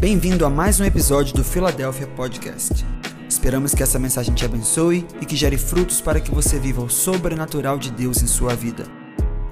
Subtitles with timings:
[0.00, 2.84] Bem-vindo a mais um episódio do Philadelphia Podcast.
[3.28, 6.90] Esperamos que essa mensagem te abençoe e que gere frutos para que você viva o
[6.90, 8.84] sobrenatural de Deus em sua vida.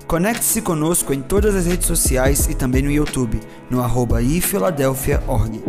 [0.07, 5.62] Conecte-se conosco em todas as redes sociais e também no YouTube, no arroba ifiladelphia.org.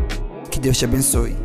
[0.52, 1.36] Que Deus te abençoe.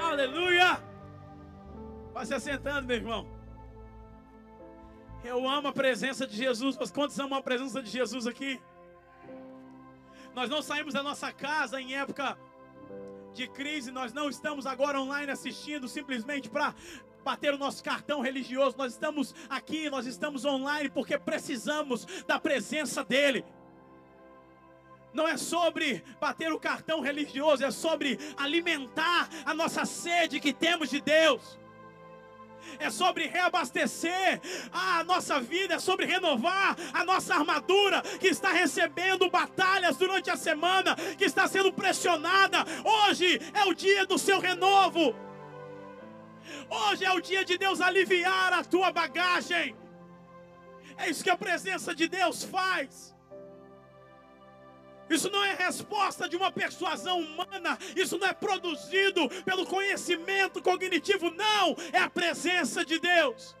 [0.00, 0.80] Aleluia!
[2.14, 3.26] Vai se assentando, meu irmão.
[5.24, 6.76] Eu amo a presença de Jesus.
[6.78, 8.60] Mas quantos amam a presença de Jesus aqui?
[10.34, 12.36] Nós não saímos da nossa casa em época
[13.32, 13.92] de crise.
[13.92, 16.74] Nós não estamos agora online assistindo simplesmente para
[17.22, 18.76] bater o nosso cartão religioso.
[18.76, 23.44] Nós estamos aqui, nós estamos online porque precisamos da presença dEle.
[25.12, 30.90] Não é sobre bater o cartão religioso, é sobre alimentar a nossa sede que temos
[30.90, 31.56] de Deus
[32.78, 34.40] é sobre reabastecer
[34.72, 40.36] a nossa vida, é sobre renovar a nossa armadura que está recebendo batalhas durante a
[40.36, 42.64] semana, que está sendo pressionada.
[42.84, 45.14] Hoje é o dia do seu renovo.
[46.68, 49.76] Hoje é o dia de Deus aliviar a tua bagagem.
[50.96, 53.13] É isso que a presença de Deus faz.
[55.08, 61.30] Isso não é resposta de uma persuasão humana, isso não é produzido pelo conhecimento cognitivo,
[61.30, 63.54] não, é a presença de Deus.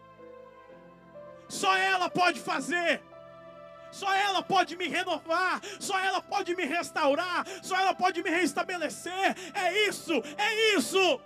[1.48, 3.02] Só ela pode fazer.
[3.90, 9.36] Só ela pode me renovar, só ela pode me restaurar, só ela pode me restabelecer.
[9.54, 11.20] É isso, é isso.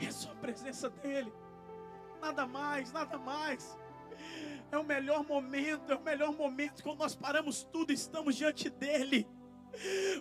[0.00, 1.32] É só a presença dele.
[2.20, 3.78] Nada mais, nada mais.
[4.72, 8.70] É o melhor momento, é o melhor momento quando nós paramos tudo e estamos diante
[8.70, 9.26] dele.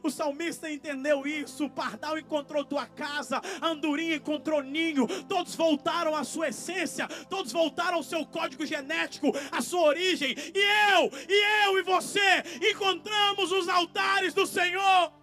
[0.04, 1.66] O salmista entendeu isso.
[1.66, 5.08] O pardal encontrou tua casa, a andorinha encontrou ninho.
[5.26, 10.36] Todos voltaram à sua essência, todos voltaram ao seu código genético, à sua origem.
[10.38, 15.14] E eu, e eu e você encontramos os altares do Senhor.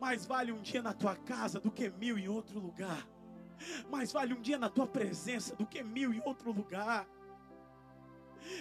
[0.00, 3.06] Mais vale um dia na tua casa do que mil em outro lugar.
[3.90, 7.06] Mais vale um dia na tua presença do que mil em outro lugar.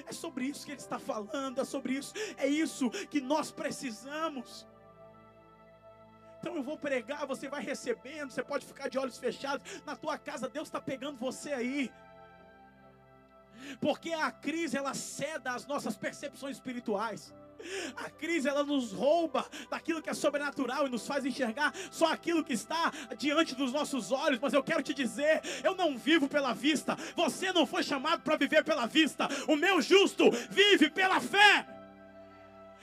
[0.06, 4.68] É sobre isso que ele está falando, é sobre isso, é isso que nós precisamos.
[6.40, 9.82] Então eu vou pregar, você vai recebendo, você pode ficar de olhos fechados.
[9.86, 11.92] Na tua casa, Deus está pegando você aí.
[13.80, 17.34] Porque a crise ela ceda às nossas percepções espirituais.
[17.96, 22.44] A crise ela nos rouba daquilo que é sobrenatural e nos faz enxergar só aquilo
[22.44, 24.40] que está diante dos nossos olhos.
[24.42, 26.98] Mas eu quero te dizer, eu não vivo pela vista.
[27.16, 29.28] Você não foi chamado para viver pela vista.
[29.48, 31.66] O meu justo vive pela fé.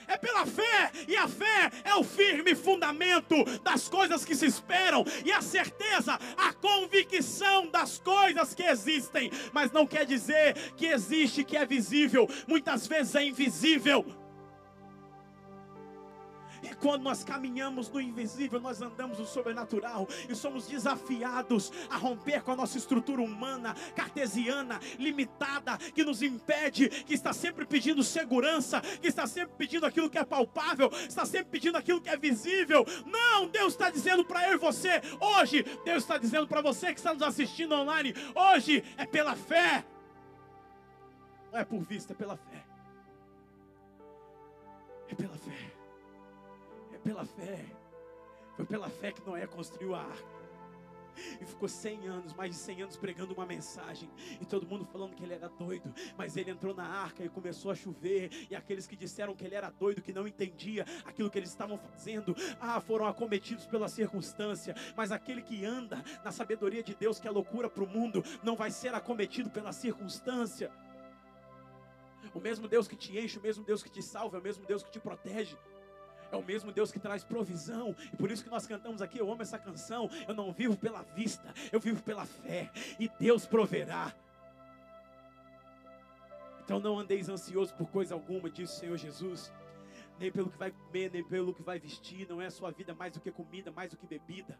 [0.07, 5.03] É pela fé, e a fé é o firme fundamento das coisas que se esperam,
[5.25, 11.43] e a certeza, a convicção das coisas que existem, mas não quer dizer que existe,
[11.43, 14.05] que é visível, muitas vezes é invisível.
[16.79, 22.51] Quando nós caminhamos no invisível, nós andamos no sobrenatural e somos desafiados a romper com
[22.51, 29.07] a nossa estrutura humana, cartesiana, limitada, que nos impede, que está sempre pedindo segurança, que
[29.07, 32.85] está sempre pedindo aquilo que é palpável, está sempre pedindo aquilo que é visível.
[33.05, 36.99] Não, Deus está dizendo para eu e você, hoje, Deus está dizendo para você que
[36.99, 39.85] está nos assistindo online, hoje é pela fé.
[41.51, 42.65] Não é por vista, é pela fé.
[45.07, 45.75] É pela fé
[47.05, 47.63] pela fé.
[48.55, 50.35] Foi pela fé que Noé construiu a arca.
[51.39, 54.09] E ficou 100 anos, mais de 100 anos pregando uma mensagem.
[54.41, 55.93] E todo mundo falando que ele era doido.
[56.17, 58.47] Mas ele entrou na arca e começou a chover.
[58.49, 61.77] E aqueles que disseram que ele era doido, que não entendia aquilo que eles estavam
[61.77, 64.75] fazendo, ah, foram acometidos pela circunstância.
[64.97, 68.55] Mas aquele que anda na sabedoria de Deus, que é loucura para o mundo, não
[68.55, 70.71] vai ser acometido pela circunstância.
[72.33, 74.65] O mesmo Deus que te enche, o mesmo Deus que te salva, é o mesmo
[74.65, 75.57] Deus que te protege.
[76.35, 77.95] É o mesmo Deus que traz provisão.
[78.11, 80.09] E por isso que nós cantamos aqui, eu amo essa canção.
[80.27, 82.69] Eu não vivo pela vista, eu vivo pela fé.
[82.99, 84.13] E Deus proverá.
[86.61, 89.53] Então não andeis ansioso por coisa alguma, disse o Senhor Jesus.
[90.19, 92.27] Nem pelo que vai comer, nem pelo que vai vestir.
[92.27, 94.59] Não é a sua vida mais do que comida, mais do que bebida.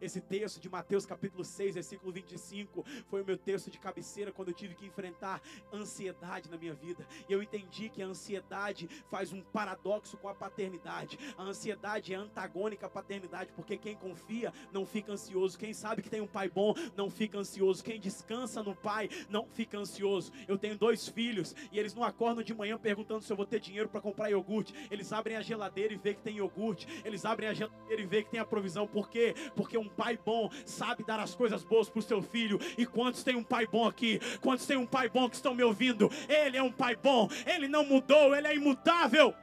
[0.00, 4.48] Esse texto de Mateus capítulo 6, versículo 25, foi o meu texto de cabeceira quando
[4.48, 5.40] eu tive que enfrentar
[5.72, 7.06] ansiedade na minha vida.
[7.28, 11.18] E eu entendi que a ansiedade faz um paradoxo com a paternidade.
[11.36, 15.58] A ansiedade é antagônica à paternidade, porque quem confia não fica ansioso.
[15.58, 17.82] Quem sabe que tem um pai bom não fica ansioso.
[17.82, 20.32] Quem descansa no pai não fica ansioso.
[20.48, 23.60] Eu tenho dois filhos e eles não acordam de manhã perguntando se eu vou ter
[23.60, 24.74] dinheiro para comprar iogurte.
[24.90, 26.86] Eles abrem a geladeira e vê que tem iogurte.
[27.04, 28.86] Eles abrem a geladeira e vê que tem a provisão.
[28.86, 29.34] Por quê?
[29.54, 32.58] Porque porque um pai bom sabe dar as coisas boas para o seu filho.
[32.78, 34.20] E quantos tem um pai bom aqui?
[34.40, 36.08] Quantos tem um pai bom que estão me ouvindo?
[36.28, 39.34] Ele é um pai bom, ele não mudou, ele é imutável.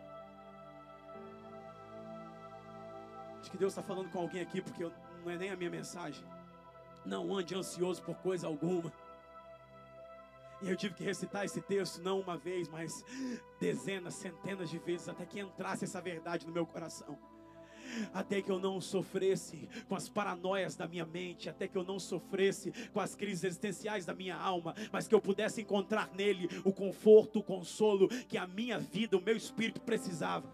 [3.41, 4.89] Acho que Deus está falando com alguém aqui, porque
[5.23, 6.23] não é nem a minha mensagem.
[7.05, 8.91] Não ande ansioso por coisa alguma.
[10.61, 13.03] E eu tive que recitar esse texto não uma vez, mas
[13.59, 17.17] dezenas, centenas de vezes, até que entrasse essa verdade no meu coração.
[18.13, 21.99] Até que eu não sofresse com as paranoias da minha mente, até que eu não
[21.99, 26.73] sofresse com as crises existenciais da minha alma, mas que eu pudesse encontrar nele o
[26.73, 30.49] conforto, o consolo que a minha vida, o meu espírito precisava.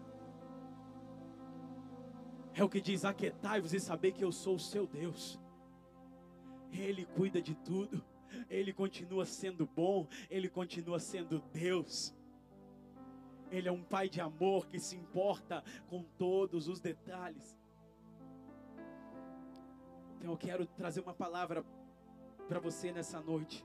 [2.54, 5.38] É o que diz: Aquetai-vos e saber que eu sou o seu Deus.
[6.72, 8.04] Ele cuida de tudo.
[8.50, 12.14] Ele continua sendo bom, Ele continua sendo Deus.
[13.50, 17.56] Ele é um pai de amor que se importa com todos os detalhes.
[20.16, 21.64] Então eu quero trazer uma palavra
[22.48, 23.64] para você nessa noite.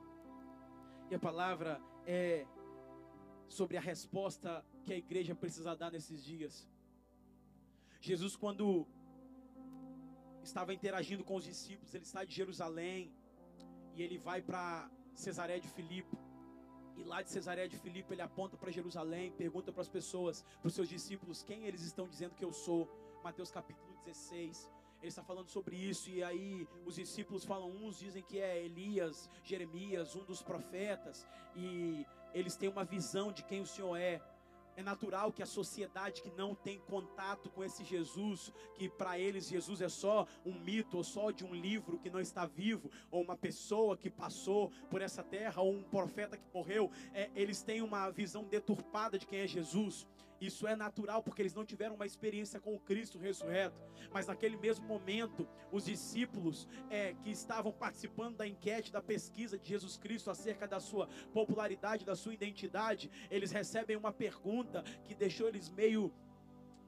[1.09, 2.45] E a palavra é
[3.47, 6.68] sobre a resposta que a igreja precisa dar nesses dias.
[8.00, 8.88] Jesus, quando
[10.44, 13.13] estava interagindo com os discípulos, ele está de Jerusalém,
[13.95, 16.18] e ele vai para Cesaré de Filipe.
[16.95, 20.68] E lá de Cesaré de Filipe ele aponta para Jerusalém, pergunta para as pessoas, para
[20.68, 22.90] os seus discípulos, quem eles estão dizendo que eu sou.
[23.24, 24.69] Mateus capítulo 16.
[25.00, 29.30] Ele está falando sobre isso e aí os discípulos falam, uns dizem que é Elias,
[29.44, 34.22] Jeremias, um dos profetas, e eles têm uma visão de quem o Senhor é.
[34.75, 39.48] É natural que a sociedade que não tem contato com esse Jesus, que para eles
[39.48, 43.22] Jesus é só um mito, ou só de um livro que não está vivo, ou
[43.22, 47.81] uma pessoa que passou por essa terra, ou um profeta que morreu, é, eles têm
[47.81, 50.08] uma visão deturpada de quem é Jesus.
[50.45, 53.81] Isso é natural porque eles não tiveram uma experiência com o Cristo ressurreto.
[54.12, 59.69] Mas naquele mesmo momento, os discípulos é, que estavam participando da enquete, da pesquisa de
[59.69, 65.48] Jesus Cristo acerca da sua popularidade, da sua identidade, eles recebem uma pergunta que deixou
[65.48, 66.13] eles meio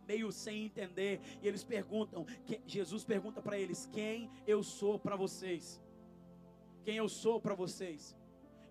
[0.07, 5.15] meio sem entender e eles perguntam, que, Jesus pergunta para eles: "Quem eu sou para
[5.15, 5.81] vocês?"
[6.83, 8.15] Quem eu sou para vocês?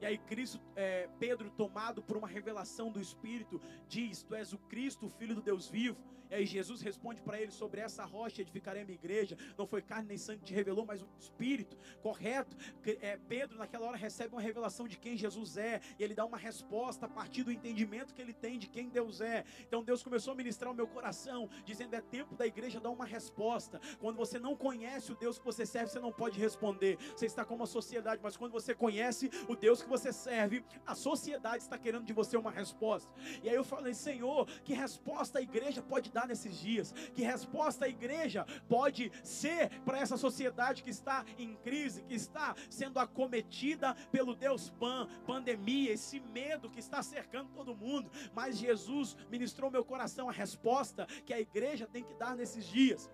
[0.05, 3.59] E aí Cristo, é, Pedro, tomado por uma revelação do Espírito,
[3.89, 5.97] diz: Tu és o Cristo, o Filho do Deus vivo.
[6.35, 9.39] E aí Jesus responde para ele: Sobre essa rocha edificarei a minha igreja.
[9.57, 11.79] Não foi carne nem sangue que te revelou, mas o Espírito.
[12.03, 12.57] Correto?
[13.01, 15.81] É, Pedro, naquela hora, recebe uma revelação de quem Jesus é.
[15.97, 19.21] E ele dá uma resposta a partir do entendimento que ele tem de quem Deus
[19.21, 19.45] é.
[19.61, 23.07] Então Deus começou a ministrar o meu coração, dizendo: É tempo da igreja dar uma
[23.07, 23.81] resposta.
[24.01, 26.99] Quando você não conhece o Deus que você serve, você não pode responder.
[27.17, 30.97] Você está como a sociedade, mas quando você conhece o Deus que você serve, a
[30.97, 33.13] sociedade está querendo de você uma resposta.
[33.41, 36.93] E aí eu falei: Senhor, que resposta a igreja pode dar nesses dias?
[37.15, 42.55] Que resposta a igreja pode ser para essa sociedade que está em crise, que está
[42.69, 48.11] sendo acometida pelo Deus Pan, pandemia, esse medo que está cercando todo mundo?
[48.35, 53.11] Mas Jesus ministrou meu coração a resposta que a igreja tem que dar nesses dias.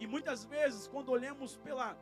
[0.00, 1.96] E muitas vezes, quando olhamos pela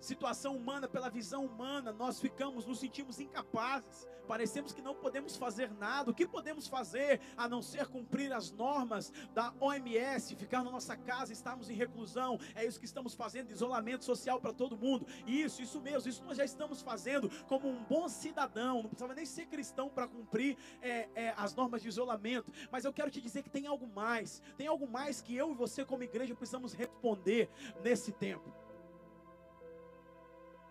[0.00, 5.72] situação humana, pela visão humana, nós ficamos, nos sentimos incapazes, parecemos que não podemos fazer
[5.72, 6.10] nada.
[6.10, 10.96] O que podemos fazer a não ser cumprir as normas da OMS, ficar na nossa
[10.96, 12.38] casa, estarmos em reclusão?
[12.54, 15.04] É isso que estamos fazendo, isolamento social para todo mundo.
[15.26, 18.82] Isso, isso mesmo, isso nós já estamos fazendo como um bom cidadão.
[18.82, 22.52] Não precisava nem ser cristão para cumprir é, é, as normas de isolamento.
[22.70, 25.54] Mas eu quero te dizer que tem algo mais, tem algo mais que eu e
[25.54, 27.50] você, como igreja, precisamos responder
[27.82, 28.69] nesse tempo.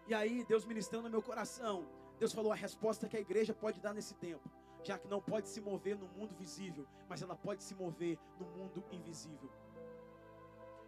[0.10, 1.88] E aí, Deus ministrando no meu coração,
[2.18, 4.50] Deus falou a resposta que a igreja pode dar nesse tempo,
[4.84, 8.48] já que não pode se mover no mundo visível, mas ela pode se mover no
[8.48, 9.52] mundo invisível.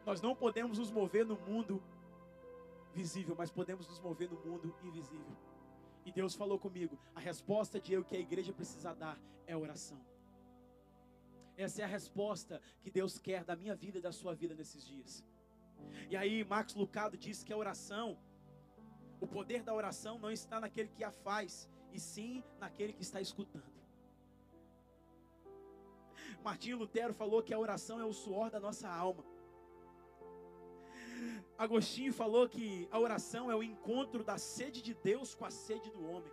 [0.08, 1.84] Nós não podemos nos mover no mundo
[2.96, 5.38] visível, mas podemos nos mover no mundo invisível.
[6.04, 10.04] E Deus falou comigo: a resposta de eu que a igreja precisa dar é oração.
[11.56, 14.84] Essa é a resposta que Deus quer da minha vida e da sua vida nesses
[14.84, 15.24] dias.
[16.10, 18.18] E aí, Marcos Lucado disse que a oração
[19.22, 23.22] o poder da oração não está naquele que a faz, e sim naquele que está
[23.22, 23.72] escutando.
[26.44, 29.24] Martinho Lutero falou que a oração é o suor da nossa alma.
[31.56, 35.92] Agostinho falou que a oração é o encontro da sede de Deus com a sede
[35.92, 36.32] do homem.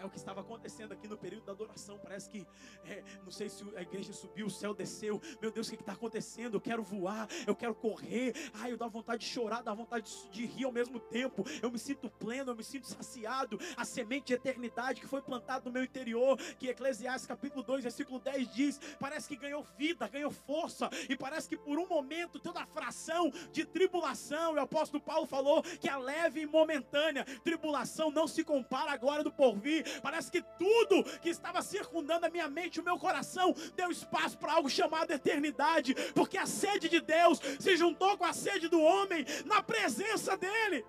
[0.00, 1.98] É o que estava acontecendo aqui no período da adoração.
[1.98, 2.46] Parece que,
[2.86, 5.20] é, não sei se a igreja subiu, o céu desceu.
[5.42, 6.54] Meu Deus, o que está acontecendo?
[6.54, 8.32] Eu quero voar, eu quero correr.
[8.54, 11.44] Ai, eu dá vontade de chorar, dá vontade de, rir ao mesmo tempo.
[11.60, 13.58] Eu me sinto pleno, eu me sinto saciado.
[13.76, 18.18] A semente de eternidade que foi plantada no meu interior, que Eclesiastes capítulo 2, versículo
[18.20, 20.88] 10 diz, parece que ganhou vida, ganhou força.
[21.10, 25.62] E parece que por um momento toda a fração de tribulação, o apóstolo Paulo falou
[25.62, 30.42] que a leve e momentânea tribulação não se compara à glória do porvir Parece que
[30.42, 35.10] tudo que estava circundando a minha mente o meu coração deu espaço para algo chamado
[35.10, 40.36] eternidade, porque a sede de Deus se juntou com a sede do homem na presença
[40.36, 40.84] dele.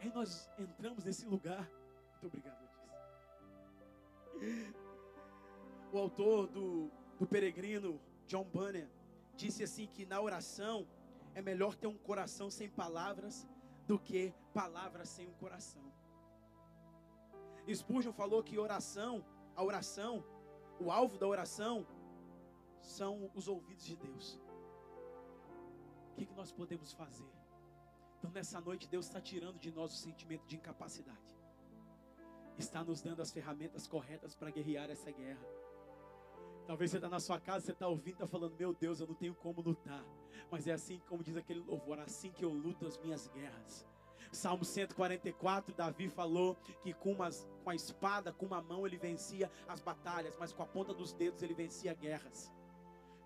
[0.00, 1.68] Aí nós entramos nesse lugar.
[2.12, 2.64] Muito obrigado.
[5.92, 8.88] O autor do, do Peregrino, John Bunyan,
[9.36, 10.86] disse assim que na oração
[11.34, 13.46] é melhor ter um coração sem palavras
[13.86, 15.82] do que palavras sem um coração.
[17.72, 19.24] Spurgeon falou que oração,
[19.56, 20.24] a oração,
[20.80, 21.86] o alvo da oração
[22.80, 24.40] são os ouvidos de Deus.
[26.12, 27.30] O que, que nós podemos fazer?
[28.18, 31.36] Então, nessa noite, Deus está tirando de nós o sentimento de incapacidade,
[32.56, 35.44] está nos dando as ferramentas corretas para guerrear essa guerra.
[36.66, 39.14] Talvez você está na sua casa, você está ouvindo, está falando: Meu Deus, eu não
[39.14, 40.04] tenho como lutar.
[40.50, 43.86] Mas é assim como diz aquele louvor: assim que eu luto as minhas guerras.
[44.34, 49.50] Salmo 144, Davi falou que com, umas, com a espada, com uma mão ele vencia
[49.68, 52.52] as batalhas, mas com a ponta dos dedos ele vencia guerras.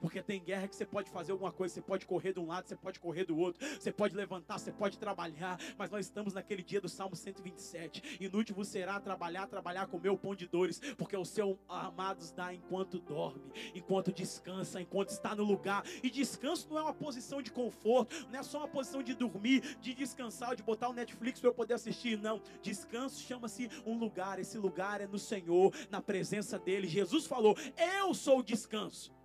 [0.01, 2.69] Porque tem guerra que você pode fazer alguma coisa, você pode correr de um lado,
[2.69, 6.63] você pode correr do outro, você pode levantar, você pode trabalhar, mas nós estamos naquele
[6.63, 8.19] dia do Salmo 127.
[8.21, 12.55] Inútil vos será trabalhar, trabalhar com meu pão de dores, porque o seu amados dá
[12.55, 15.85] enquanto dorme, enquanto descansa, enquanto está no lugar.
[16.03, 19.79] E descanso não é uma posição de conforto, não é só uma posição de dormir,
[19.81, 22.41] de descansar, de botar o Netflix para eu poder assistir, não.
[22.63, 26.87] Descanso chama-se um lugar, esse lugar é no Senhor, na presença dele.
[26.87, 29.18] Jesus falou: "Eu sou o descanso".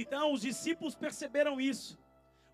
[0.00, 1.98] Então os discípulos perceberam isso.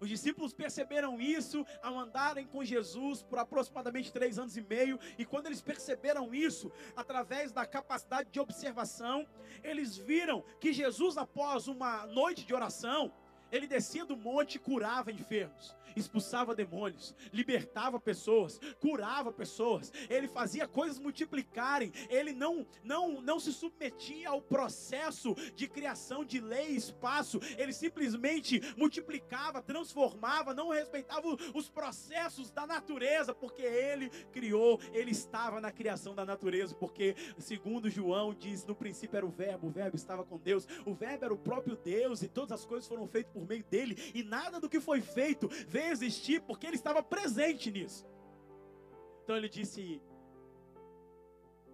[0.01, 4.99] Os discípulos perceberam isso ao andarem com Jesus por aproximadamente três anos e meio.
[5.17, 9.27] E quando eles perceberam isso, através da capacidade de observação,
[9.63, 13.13] eles viram que Jesus, após uma noite de oração,
[13.55, 19.93] ele descia do monte e curava enfermos, expulsava demônios, libertava pessoas, curava pessoas.
[20.11, 21.93] Ele fazia coisas multiplicarem.
[22.09, 27.39] Ele não não não se submetia ao processo de criação de lei e espaço.
[27.57, 35.61] Ele simplesmente multiplicava, transformava, não respeitava os processos da natureza, porque ele criou, ele estava
[35.61, 39.95] na criação da natureza, porque segundo João diz, no princípio era o verbo, o verbo
[39.97, 43.33] estava com Deus, o verbo era o próprio Deus e todas as coisas foram feitas
[43.33, 47.03] por por meio dele, e nada do que foi feito veio existir porque ele estava
[47.03, 48.07] presente nisso.
[49.23, 50.01] Então ele disse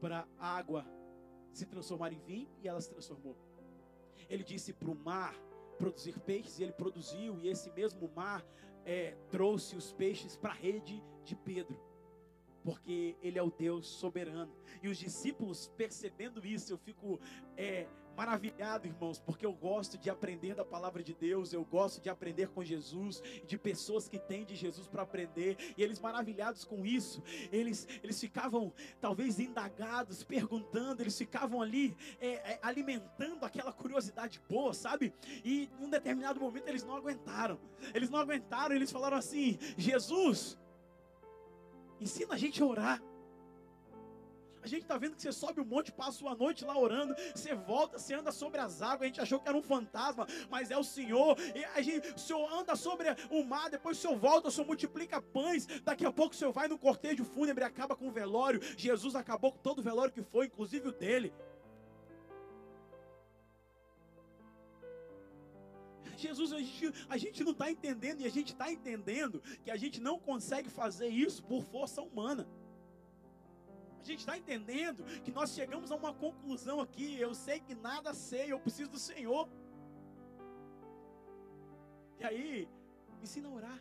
[0.00, 0.84] para a água
[1.52, 3.36] se transformar em vinho, e ela se transformou.
[4.28, 5.34] Ele disse para o mar
[5.78, 8.44] produzir peixes, e ele produziu, e esse mesmo mar
[8.84, 11.90] é, trouxe os peixes para a rede de Pedro
[12.62, 14.52] porque Ele é o Deus soberano.
[14.82, 17.18] E os discípulos percebendo isso, eu fico
[17.56, 17.86] é,
[18.16, 22.48] maravilhado, irmãos, porque eu gosto de aprender da palavra de Deus, eu gosto de aprender
[22.48, 27.22] com Jesus, de pessoas que têm de Jesus para aprender, e eles maravilhados com isso,
[27.50, 34.74] eles, eles ficavam talvez indagados, perguntando, eles ficavam ali é, é, alimentando aquela curiosidade boa,
[34.74, 35.14] sabe?
[35.44, 37.58] E num determinado momento eles não aguentaram,
[37.94, 40.58] eles não aguentaram, eles falaram assim: Jesus,
[42.00, 43.09] ensina a gente a orar.
[44.62, 47.54] A gente está vendo que você sobe um monte, passa uma noite lá orando, você
[47.54, 50.76] volta, você anda sobre as águas, a gente achou que era um fantasma, mas é
[50.76, 51.36] o Senhor.
[51.54, 54.66] E a gente, o Senhor anda sobre o mar, depois o Senhor volta, o Senhor
[54.66, 58.60] multiplica pães, daqui a pouco o Senhor vai no cortejo fúnebre acaba com o velório.
[58.76, 61.32] Jesus acabou com todo o velório que foi, inclusive o dele.
[66.16, 69.76] Jesus, a gente, a gente não está entendendo, e a gente está entendendo que a
[69.76, 72.46] gente não consegue fazer isso por força humana.
[74.00, 77.18] A gente está entendendo que nós chegamos a uma conclusão aqui.
[77.18, 79.48] Eu sei que nada sei, eu preciso do Senhor.
[82.18, 82.68] E aí,
[83.22, 83.80] ensina a orar.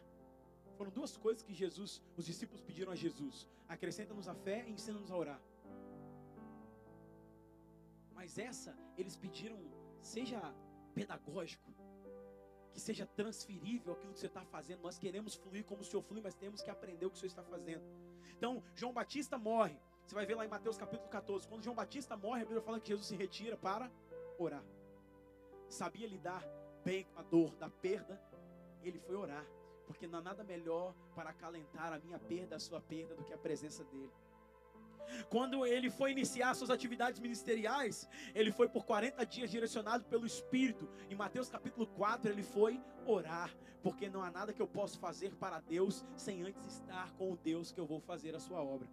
[0.77, 5.11] Foram duas coisas que Jesus, os discípulos pediram a Jesus: acrescenta-nos a fé e ensina-nos
[5.11, 5.41] a orar.
[8.13, 9.57] Mas essa, eles pediram,
[10.01, 10.39] seja
[10.93, 11.71] pedagógico,
[12.73, 14.81] que seja transferível aquilo que você está fazendo.
[14.81, 17.29] Nós queremos fluir como o Senhor flui, mas temos que aprender o que o Senhor
[17.29, 17.83] está fazendo.
[18.38, 19.79] Então, João Batista morre.
[20.10, 21.48] Você vai ver lá em Mateus capítulo 14.
[21.48, 23.92] Quando João Batista morre, a Bíblia fala que Jesus se retira para
[24.39, 24.63] orar.
[25.68, 26.44] Sabia lidar
[26.84, 28.20] bem com a dor da perda,
[28.82, 29.46] ele foi orar.
[29.86, 33.34] porque não há nada melhor para acalentar a minha perda, a sua perda, do que
[33.34, 34.12] a presença dEle.
[35.30, 40.89] Quando ele foi iniciar suas atividades ministeriais, ele foi por 40 dias direcionado pelo Espírito.
[41.08, 45.36] Em Mateus capítulo 4, ele foi orar, porque não há nada que eu possa fazer
[45.36, 48.89] para Deus sem antes estar com o Deus que eu vou fazer a sua obra.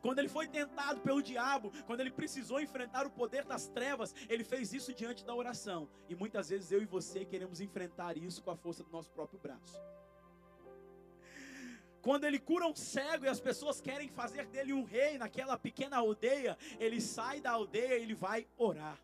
[0.00, 4.44] Quando ele foi tentado pelo diabo, quando ele precisou enfrentar o poder das trevas, ele
[4.44, 5.88] fez isso diante da oração.
[6.08, 9.38] E muitas vezes eu e você queremos enfrentar isso com a força do nosso próprio
[9.38, 9.80] braço.
[12.04, 15.96] Quando ele cura um cego e as pessoas querem fazer dele um rei naquela pequena
[15.96, 18.98] aldeia, ele sai da aldeia e ele vai orar.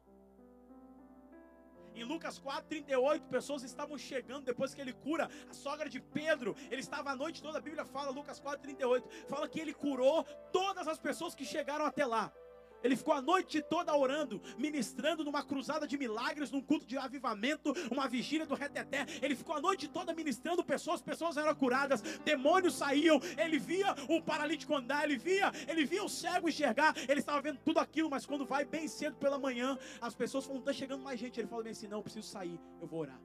[2.00, 6.56] Em Lucas 4:38, pessoas estavam chegando depois que ele cura a sogra de Pedro.
[6.70, 10.88] Ele estava a noite toda, a Bíblia fala, Lucas 4:38, fala que ele curou todas
[10.88, 12.32] as pessoas que chegaram até lá.
[12.82, 17.72] Ele ficou a noite toda orando, ministrando numa cruzada de milagres, num culto de avivamento,
[17.90, 19.06] uma vigília do reteté.
[19.20, 23.20] Ele ficou a noite toda ministrando pessoas, pessoas eram curadas, demônios saíam.
[23.36, 26.94] Ele via o paralítico andar, ele via, ele via o cego enxergar.
[27.08, 30.60] Ele estava vendo tudo aquilo, mas quando vai bem cedo pela manhã, as pessoas falam:
[30.60, 31.38] "Está chegando mais gente".
[31.38, 33.20] Ele bem assim: "Não, eu preciso sair, eu vou orar".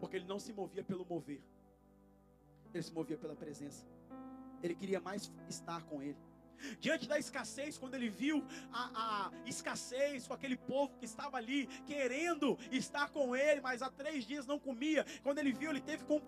[0.00, 1.42] Porque ele não se movia pelo mover.
[2.72, 3.84] Ele se movia pela presença.
[4.62, 6.16] Ele queria mais estar com ele.
[6.78, 11.66] Diante da escassez, quando ele viu a, a, escassez com aquele povo que estava ali
[11.86, 16.04] querendo estar com ele, mas há três dias não comia, quando ele viu, ele teve
[16.04, 16.20] com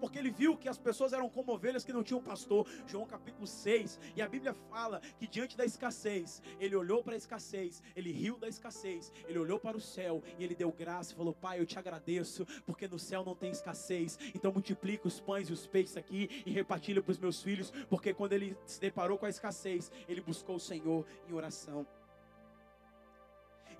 [0.00, 2.66] porque ele viu que as pessoas eram como ovelhas que não tinham pastor.
[2.86, 4.00] João capítulo 6.
[4.16, 8.38] E a Bíblia fala que diante da escassez, ele olhou para a escassez, ele riu
[8.38, 11.66] da escassez, ele olhou para o céu e ele deu graça e falou: Pai, eu
[11.66, 14.18] te agradeço, porque no céu não tem escassez.
[14.34, 18.14] Então multiplica os pães e os peixes aqui e repartilha para os meus filhos, porque
[18.14, 21.86] quando ele se deparou com a escassez, ele buscou o Senhor em oração.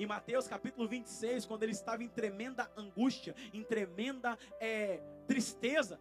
[0.01, 6.01] Em Mateus capítulo 26, quando ele estava em tremenda angústia, em tremenda é, tristeza,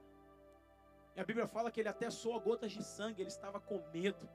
[1.16, 4.30] e a Bíblia fala que ele até soa gotas de sangue, ele estava com medo.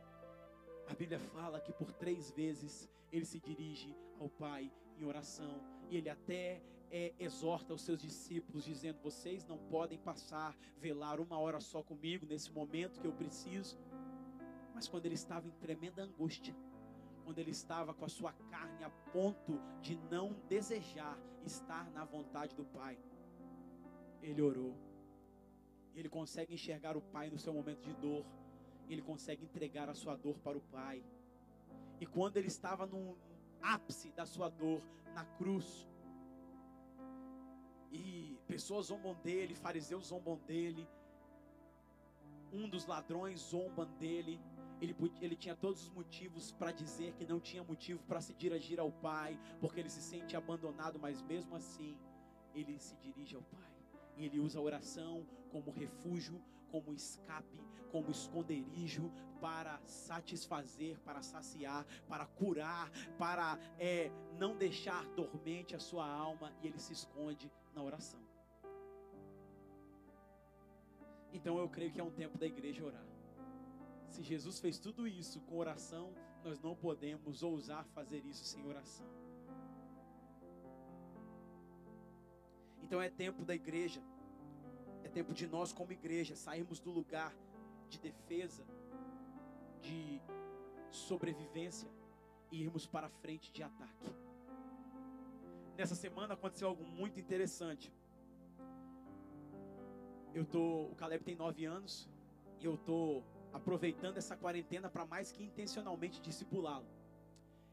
[0.89, 5.61] A Bíblia fala que por três vezes ele se dirige ao Pai em oração.
[5.89, 11.39] E ele até é, exorta os seus discípulos, dizendo: Vocês não podem passar, velar uma
[11.39, 13.79] hora só comigo nesse momento que eu preciso.
[14.75, 16.55] Mas quando ele estava em tremenda angústia,
[17.25, 22.55] quando ele estava com a sua carne a ponto de não desejar estar na vontade
[22.55, 22.99] do Pai,
[24.23, 24.75] ele orou
[25.95, 28.25] ele consegue enxergar o pai no seu momento de dor,
[28.89, 31.03] ele consegue entregar a sua dor para o pai.
[32.01, 33.17] E quando ele estava no
[33.63, 34.83] ápice da sua dor,
[35.15, 35.89] na cruz,
[37.91, 40.87] e pessoas zombam dele, fariseus zombam dele,
[42.53, 44.41] um dos ladrões zomba dele,
[44.81, 48.79] ele, ele tinha todos os motivos para dizer que não tinha motivo para se dirigir
[48.81, 51.97] ao Pai, porque ele se sente abandonado, mas mesmo assim,
[52.55, 53.73] ele se dirige ao Pai.
[54.17, 61.87] E ele usa a oração como refúgio, como escape, como esconderijo para satisfazer, para saciar,
[62.09, 66.53] para curar, para é, não deixar dormente a sua alma.
[66.63, 68.21] E ele se esconde na oração.
[71.33, 73.07] Então eu creio que é um tempo da igreja orar.
[74.09, 79.24] Se Jesus fez tudo isso com oração, nós não podemos ousar fazer isso sem oração.
[82.95, 84.01] Então é tempo da igreja,
[85.03, 87.35] é tempo de nós, como igreja, sairmos do lugar
[87.89, 88.65] de defesa,
[89.81, 90.23] de
[90.93, 91.91] sobrevivência
[92.53, 94.15] e irmos para frente de ataque.
[95.77, 97.93] Nessa semana aconteceu algo muito interessante.
[100.33, 102.09] Eu tô, o Caleb tem nove anos
[102.61, 106.87] e eu tô aproveitando essa quarentena para mais que intencionalmente discipulá-lo.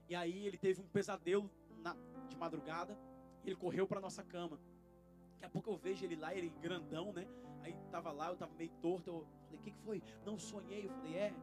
[0.09, 1.95] E aí ele teve um pesadelo na,
[2.27, 2.97] de madrugada,
[3.43, 4.59] e ele correu para nossa cama.
[5.41, 7.27] Daqui a pouco eu vejo ele lá, ele grandão, né?
[7.61, 9.09] Aí tava lá, eu tava meio torto.
[9.09, 10.03] Eu falei, o que, que foi?
[10.23, 10.85] Não sonhei.
[10.85, 11.33] Eu falei, é,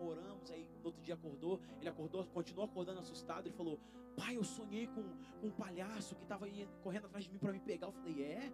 [0.00, 0.50] oramos.
[0.50, 1.60] Aí no outro dia acordou.
[1.78, 3.46] Ele acordou, continuou acordando assustado.
[3.46, 3.78] Ele falou,
[4.16, 5.02] pai, eu sonhei com,
[5.40, 7.88] com um palhaço que tava aí correndo atrás de mim para me pegar.
[7.88, 8.50] Eu falei, é?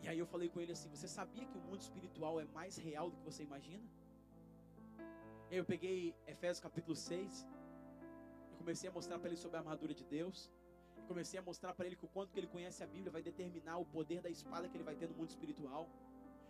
[0.00, 2.76] E aí eu falei com ele assim: Você sabia que o mundo espiritual é mais
[2.76, 3.82] real do que você imagina?
[5.50, 7.44] Aí eu peguei Efésios capítulo 6
[8.52, 10.48] e comecei a mostrar para ele sobre a armadura de Deus
[11.02, 13.78] comecei a mostrar para ele que o quanto que ele conhece a Bíblia vai determinar
[13.78, 15.88] o poder da espada que ele vai ter no mundo espiritual.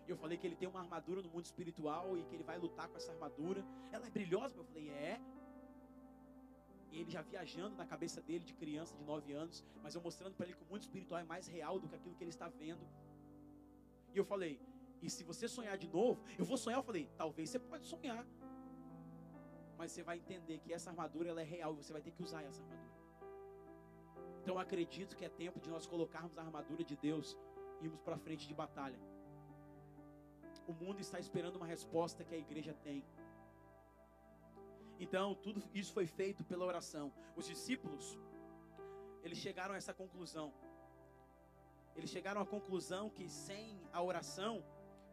[0.07, 2.59] E eu falei que ele tem uma armadura no mundo espiritual e que ele vai
[2.59, 3.65] lutar com essa armadura.
[3.93, 4.57] Ela é brilhosa?
[4.57, 5.21] Eu falei, é.
[6.91, 10.35] E ele já viajando na cabeça dele de criança de 9 anos, mas eu mostrando
[10.35, 12.49] para ele que o mundo espiritual é mais real do que aquilo que ele está
[12.49, 12.87] vendo.
[14.15, 14.61] E eu falei,
[15.01, 16.79] e se você sonhar de novo, eu vou sonhar.
[16.79, 18.27] Eu falei, talvez você pode sonhar,
[19.79, 22.23] mas você vai entender que essa armadura ela é real e você vai ter que
[22.23, 22.92] usar essa armadura.
[24.43, 27.39] Então acredito que é tempo de nós colocarmos a armadura de Deus
[27.81, 28.99] irmos para frente de batalha.
[30.67, 33.05] O mundo está esperando uma resposta que a igreja tem.
[34.99, 37.13] Então, tudo isso foi feito pela oração.
[37.37, 38.19] Os discípulos,
[39.23, 40.53] eles chegaram a essa conclusão.
[41.95, 44.65] Eles chegaram à conclusão que sem a oração,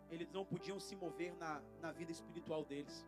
[0.09, 3.05] eles não podiam se mover na, na vida espiritual deles.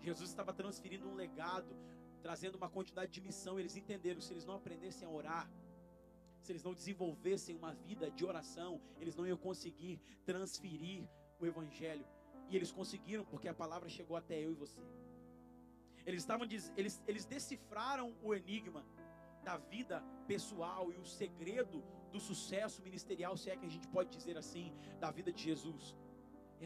[0.00, 1.76] Jesus estava transferindo um legado,
[2.24, 3.60] trazendo uma quantidade de missão.
[3.60, 5.46] Eles entenderam se eles não aprendessem a orar,
[6.40, 11.06] se eles não desenvolvessem uma vida de oração, eles não iam conseguir transferir
[11.38, 12.06] o evangelho.
[12.48, 14.82] E eles conseguiram porque a palavra chegou até eu e você.
[16.06, 16.46] Eles estavam
[16.80, 18.82] eles, eles decifraram o enigma
[19.42, 24.10] da vida pessoal e o segredo do sucesso ministerial, se é que a gente pode
[24.16, 25.94] dizer assim, da vida de Jesus.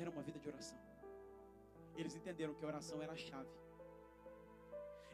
[0.03, 0.79] Era uma vida de oração.
[1.97, 3.51] Eles entenderam que a oração era a chave.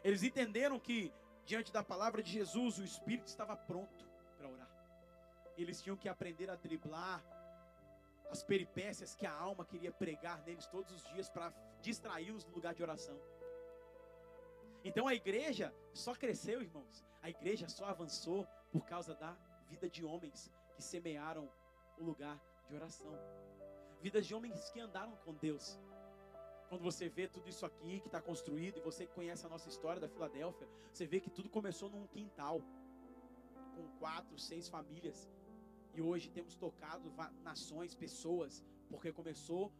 [0.05, 1.11] Eles entenderam que
[1.47, 4.69] diante da palavra de Jesus o espírito estava pronto para orar.
[5.57, 7.25] Eles tinham que aprender a driblar
[8.29, 12.75] as peripécias que a alma queria pregar neles todos os dias para distraí-los no lugar
[12.75, 13.19] de oração.
[14.83, 17.03] Então a igreja só cresceu, irmãos.
[17.23, 19.35] A igreja só avançou por causa da
[19.67, 21.49] vida de homens que semearam
[21.97, 23.11] o lugar de oração.
[24.03, 25.79] Vidas de homens que andaram com Deus.
[26.69, 29.99] Quando você vê tudo isso aqui que está construído, e você conhece a nossa história
[30.01, 32.61] da Filadélfia, você vê que tudo começou num quintal,
[33.75, 35.29] com quatro, seis famílias.
[35.93, 39.71] E hoje temos tocado nações, pessoas, porque começou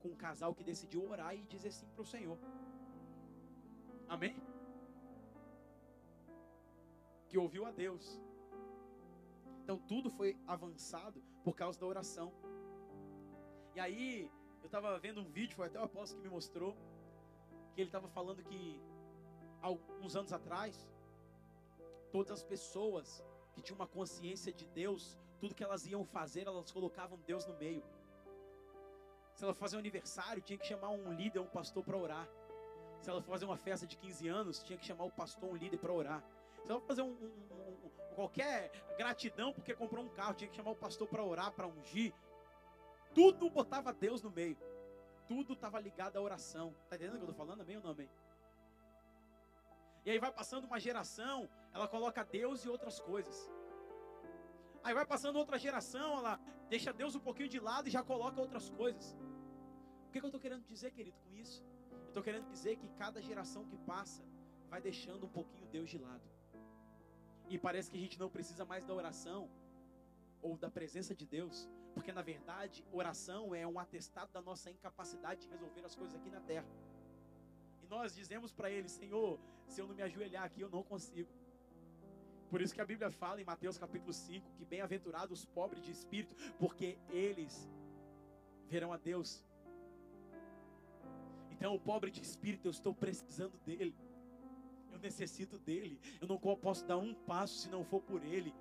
[0.00, 2.38] com um casal que decidiu orar e dizer sim para o Senhor.
[4.08, 4.36] Amém?
[7.28, 8.20] Que ouviu a Deus.
[9.62, 12.32] Então tudo foi avançado por causa da oração.
[13.74, 14.30] E aí,
[14.66, 16.76] eu estava vendo um vídeo, foi até o apóstolo que me mostrou,
[17.72, 18.80] que ele estava falando que
[19.62, 20.88] alguns anos atrás,
[22.10, 26.72] todas as pessoas que tinham uma consciência de Deus, tudo que elas iam fazer, elas
[26.72, 27.84] colocavam Deus no meio.
[29.36, 32.28] Se ela fazer um aniversário, tinha que chamar um líder, um pastor para orar.
[33.00, 35.56] Se ela for fazer uma festa de 15 anos, tinha que chamar o pastor, um
[35.56, 36.24] líder para orar.
[36.64, 40.56] Se ela for fazer um, um, um, qualquer gratidão porque comprou um carro, tinha que
[40.56, 42.12] chamar o pastor para orar, para ungir.
[43.16, 44.58] Tudo botava Deus no meio.
[45.26, 46.66] Tudo estava ligado à oração.
[46.82, 47.62] Está entendendo o que eu estou falando?
[47.62, 48.10] Amém ou não amém?
[50.04, 53.36] E aí vai passando uma geração, ela coloca Deus e outras coisas.
[54.84, 56.34] Aí vai passando outra geração, ela
[56.68, 59.06] deixa Deus um pouquinho de lado e já coloca outras coisas.
[60.06, 61.64] O que, que eu estou querendo dizer, querido, com isso?
[61.90, 64.22] Eu estou querendo dizer que cada geração que passa
[64.68, 66.28] vai deixando um pouquinho Deus de lado.
[67.48, 69.50] E parece que a gente não precisa mais da oração
[70.42, 75.40] ou da presença de Deus, porque na verdade, oração é um atestado da nossa incapacidade
[75.40, 76.66] de resolver as coisas aqui na terra.
[77.82, 81.30] E nós dizemos para ele, Senhor, se eu não me ajoelhar aqui, eu não consigo.
[82.50, 85.90] Por isso que a Bíblia fala em Mateus capítulo 5 que bem-aventurados os pobres de
[85.90, 87.66] espírito, porque eles
[88.68, 89.42] verão a Deus.
[91.50, 93.96] Então, o pobre de espírito, eu estou precisando dele.
[94.92, 95.98] Eu necessito dele.
[96.20, 98.54] Eu não posso dar um passo se não for por ele.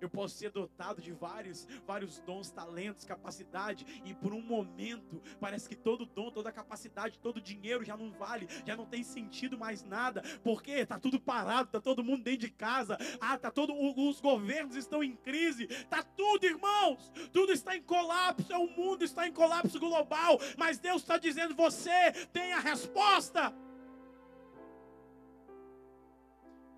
[0.00, 5.68] Eu posso ser dotado de vários, vários dons, talentos, capacidade, e por um momento parece
[5.68, 9.82] que todo dom, toda capacidade, todo dinheiro já não vale, já não tem sentido mais
[9.82, 14.20] nada, porque tá tudo parado, tá todo mundo dentro de casa, ah, tá todo os
[14.20, 19.32] governos estão em crise, tá tudo, irmãos, tudo está em colapso, o mundo está em
[19.32, 23.54] colapso global, mas Deus está dizendo: você tem a resposta.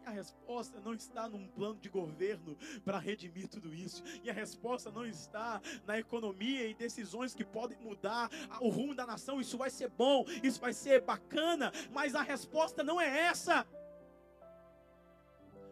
[0.09, 4.03] A resposta não está num plano de governo para redimir tudo isso.
[4.25, 9.07] E a resposta não está na economia e decisões que podem mudar o rumo da
[9.07, 9.39] nação.
[9.39, 13.67] Isso vai ser bom, isso vai ser bacana, mas a resposta não é essa.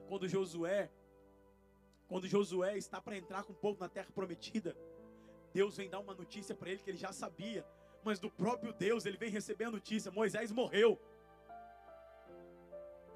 [0.06, 0.90] Quando Josué,
[2.06, 4.76] quando Josué está para entrar com o povo na terra prometida,
[5.54, 7.66] Deus vem dar uma notícia para ele que ele já sabia,
[8.04, 11.00] mas do próprio Deus ele vem receber a notícia: Moisés morreu.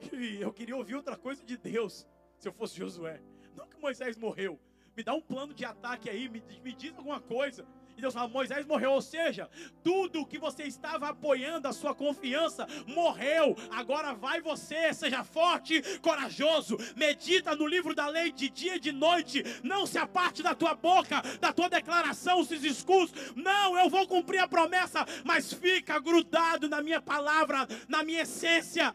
[0.12, 2.06] E eu queria ouvir outra coisa de Deus,
[2.38, 3.20] se eu fosse Josué.
[3.56, 4.58] Não que Moisés morreu.
[4.96, 7.66] Me dá um plano de ataque aí, me, me diz alguma coisa.
[7.96, 9.48] E Deus fala: Moisés morreu, ou seja,
[9.84, 13.56] tudo que você estava apoiando, a sua confiança, morreu.
[13.70, 16.76] Agora vai você, seja forte, corajoso.
[16.96, 19.42] Medita no livro da lei de dia e de noite.
[19.62, 23.34] Não se aparte da tua boca, da tua declaração, se discursos.
[23.36, 28.94] Não, eu vou cumprir a promessa, mas fica grudado na minha palavra, na minha essência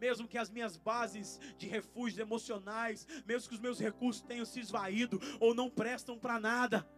[0.00, 4.60] mesmo que as minhas bases de refúgio emocionais, mesmo que os meus recursos tenham se
[4.60, 6.88] esvaído ou não prestam para nada.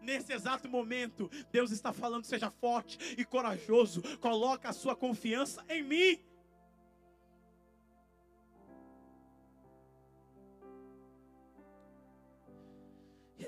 [0.00, 5.82] Nesse exato momento, Deus está falando: seja forte e corajoso, coloca a sua confiança em
[5.82, 6.28] mim.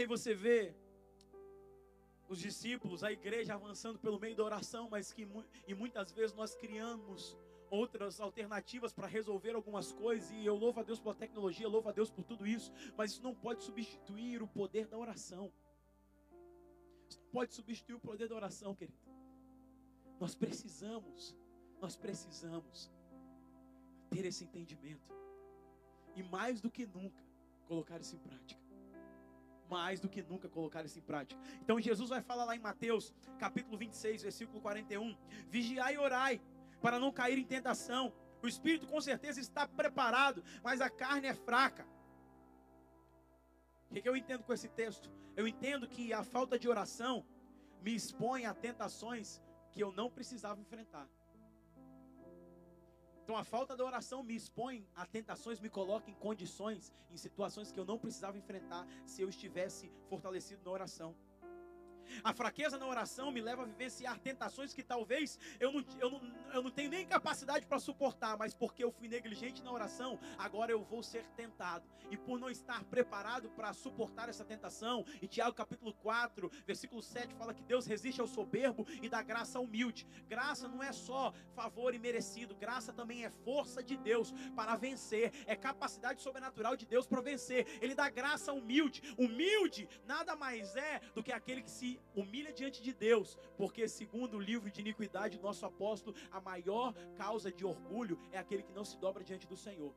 [0.00, 0.74] aí você vê
[2.28, 5.28] os discípulos, a igreja avançando pelo meio da oração, mas que
[5.66, 7.36] e muitas vezes nós criamos
[7.70, 11.92] outras alternativas para resolver algumas coisas, e eu louvo a Deus pela tecnologia, louvo a
[11.92, 15.52] Deus por tudo isso, mas isso não pode substituir o poder da oração.
[17.08, 18.98] Isso não pode substituir o poder da oração, querido.
[20.18, 21.36] Nós precisamos,
[21.80, 22.90] nós precisamos
[24.10, 25.14] ter esse entendimento,
[26.16, 27.24] e mais do que nunca,
[27.66, 28.60] colocar isso em prática
[29.70, 31.40] mais do que nunca colocar isso em prática.
[31.62, 35.16] Então Jesus vai falar lá em Mateus, capítulo 26, versículo 41:
[35.48, 36.40] Vigiai e orai,
[36.80, 38.12] para não cair em tentação.
[38.42, 41.86] O espírito com certeza está preparado, mas a carne é fraca.
[43.90, 45.10] O que, eu entendo com esse texto?
[45.36, 47.26] Eu entendo que a falta de oração
[47.82, 49.40] me expõe a tentações
[49.72, 51.08] que eu não precisava enfrentar.
[53.22, 57.70] Então a falta da oração me expõe a tentações, me coloca em condições, em situações
[57.70, 61.14] que eu não precisava enfrentar se eu estivesse fortalecido na oração.
[62.22, 66.20] A fraqueza na oração me leva a vivenciar tentações que talvez eu não, eu não,
[66.52, 70.72] eu não tenho nem capacidade para suportar, mas porque eu fui negligente na oração, agora
[70.72, 71.88] eu vou ser tentado.
[72.10, 77.34] E por não estar preparado para suportar essa tentação, e Tiago capítulo 4, versículo 7
[77.34, 80.06] fala que Deus resiste ao soberbo e dá graça ao humilde.
[80.28, 85.32] Graça não é só favor e merecido, graça também é força de Deus para vencer,
[85.46, 87.66] é capacidade sobrenatural de Deus para vencer.
[87.80, 89.02] Ele dá graça ao humilde.
[89.16, 94.36] Humilde nada mais é do que aquele que se humilha diante de Deus, porque segundo
[94.36, 98.84] o livro de iniquidade, nosso apóstolo, a maior causa de orgulho é aquele que não
[98.84, 99.94] se dobra diante do Senhor.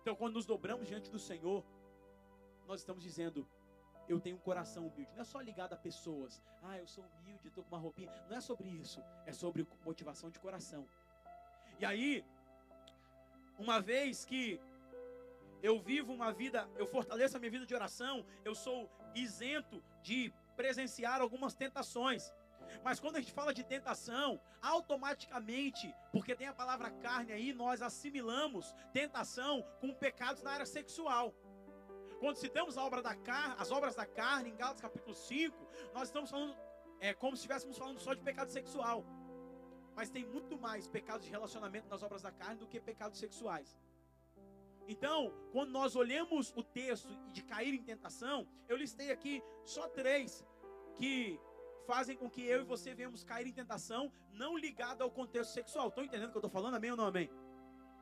[0.00, 1.64] Então, quando nos dobramos diante do Senhor,
[2.66, 3.46] nós estamos dizendo:
[4.08, 5.12] eu tenho um coração humilde.
[5.14, 6.42] Não é só ligado a pessoas.
[6.62, 8.10] Ah, eu sou humilde, estou com uma roupinha.
[8.28, 9.00] Não é sobre isso.
[9.26, 10.86] É sobre motivação de coração.
[11.78, 12.24] E aí,
[13.58, 14.60] uma vez que
[15.62, 20.32] eu vivo uma vida, eu fortaleço a minha vida de oração, eu sou isento de
[20.56, 22.32] presenciar algumas tentações.
[22.82, 27.82] Mas quando a gente fala de tentação, automaticamente, porque tem a palavra carne aí, nós
[27.82, 31.34] assimilamos tentação com pecados na área sexual.
[32.20, 36.04] Quando citamos a obra da car as obras da carne em Gálatas capítulo 5, nós
[36.04, 36.56] estamos falando
[37.00, 39.04] é como se estivéssemos falando só de pecado sexual.
[39.96, 43.76] Mas tem muito mais pecados de relacionamento nas obras da carne do que pecados sexuais.
[44.88, 50.44] Então, quando nós olhamos o texto de cair em tentação, eu listei aqui só três
[50.94, 51.40] que
[51.86, 55.88] fazem com que eu e você venhamos cair em tentação, não ligado ao contexto sexual.
[55.88, 56.74] Estão entendendo o que eu estou falando?
[56.74, 57.30] Amém ou não amém?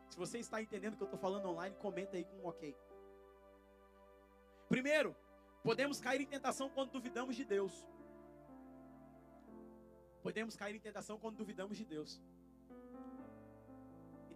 [0.08, 2.76] Se você está entendendo o que eu estou falando online, comenta aí com um ok.
[4.68, 5.16] Primeiro,
[5.62, 7.86] podemos cair em tentação quando duvidamos de Deus.
[10.22, 12.20] Podemos cair em tentação quando duvidamos de Deus.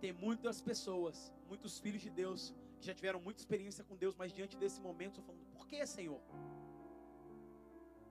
[0.05, 4.35] Tem muitas pessoas, muitos filhos de Deus, que já tiveram muita experiência com Deus, mas
[4.35, 6.21] diante desse momento estão falando: por que, Senhor?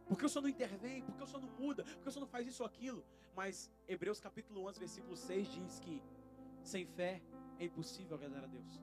[0.07, 1.03] Por que o Senhor não intervém?
[1.03, 1.83] Por que o Senhor não muda?
[1.83, 3.05] Por que o Senhor não faz isso ou aquilo?
[3.35, 6.01] Mas Hebreus capítulo 11, versículo 6 diz que
[6.63, 7.21] sem fé
[7.59, 8.81] é impossível agradar a Deus.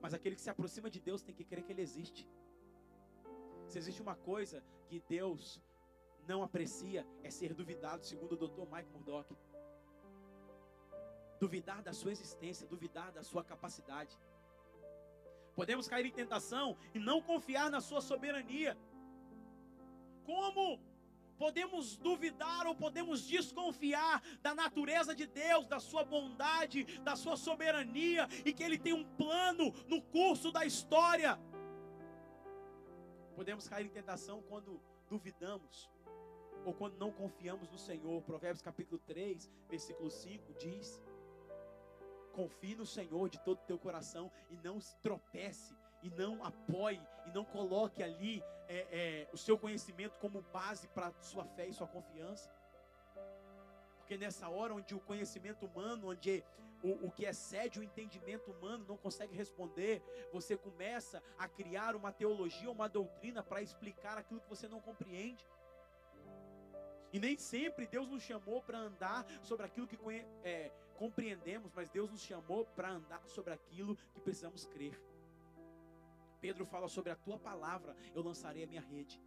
[0.00, 2.26] Mas aquele que se aproxima de Deus tem que crer que Ele existe.
[3.68, 5.60] Se existe uma coisa que Deus
[6.26, 8.74] não aprecia, é ser duvidado, segundo o Dr.
[8.74, 9.36] Mike Murdock
[11.42, 14.16] duvidar da sua existência, duvidar da sua capacidade.
[15.56, 18.78] Podemos cair em tentação e não confiar na sua soberania.
[20.24, 20.80] Como
[21.36, 28.28] podemos duvidar ou podemos desconfiar da natureza de Deus, da sua bondade, da sua soberania
[28.44, 31.36] e que Ele tem um plano no curso da história?
[33.34, 35.90] Podemos cair em tentação quando duvidamos
[36.64, 38.22] ou quando não confiamos no Senhor.
[38.22, 41.02] Provérbios capítulo 3, versículo 5 diz:
[42.32, 47.30] Confie no Senhor de todo o teu coração e não tropece e não apoie e
[47.30, 51.86] não coloque ali é, é, o seu conhecimento como base para sua fé e sua
[51.86, 52.50] confiança.
[53.98, 56.42] Porque nessa hora onde o conhecimento humano, onde
[56.82, 62.12] o, o que excede o entendimento humano não consegue responder, você começa a criar uma
[62.12, 65.46] teologia, uma doutrina para explicar aquilo que você não compreende.
[67.12, 69.98] E nem sempre Deus nos chamou para andar sobre aquilo que
[70.42, 74.96] é, compreendemos, mas Deus nos chamou para andar sobre aquilo que precisamos crer.
[76.40, 79.20] Pedro fala sobre a tua palavra, eu lançarei a minha rede.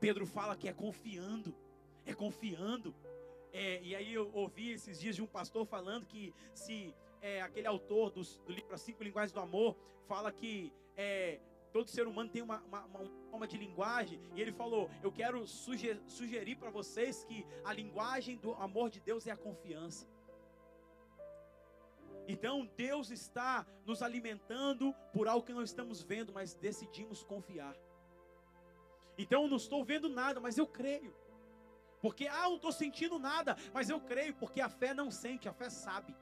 [0.00, 1.54] Pedro fala que é confiando,
[2.04, 2.92] é confiando.
[3.52, 7.68] É, e aí eu ouvi esses dias de um pastor falando que se é, aquele
[7.68, 9.76] autor do, do livro As Cinco Linguagens do Amor
[10.08, 11.38] fala que é,
[11.72, 14.18] Todo ser humano tem uma, uma, uma, forma de linguagem.
[14.34, 19.26] E ele falou: Eu quero sugerir para vocês que a linguagem do amor de Deus
[19.26, 20.06] é a confiança.
[22.28, 27.76] Então Deus está nos alimentando por algo que não estamos vendo, mas decidimos confiar.
[29.16, 31.14] Então eu não estou vendo nada, mas eu creio.
[32.00, 35.52] Porque, ah, não estou sentindo nada, mas eu creio, porque a fé não sente, a
[35.52, 36.14] fé sabe.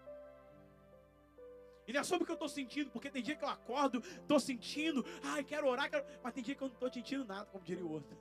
[1.86, 3.98] E não é sobre o que eu estou sentindo, porque tem dia que eu acordo,
[3.98, 6.04] estou sentindo, ai, quero orar, quero...
[6.22, 8.16] mas tem dia que eu não estou sentindo nada, como diria o outro.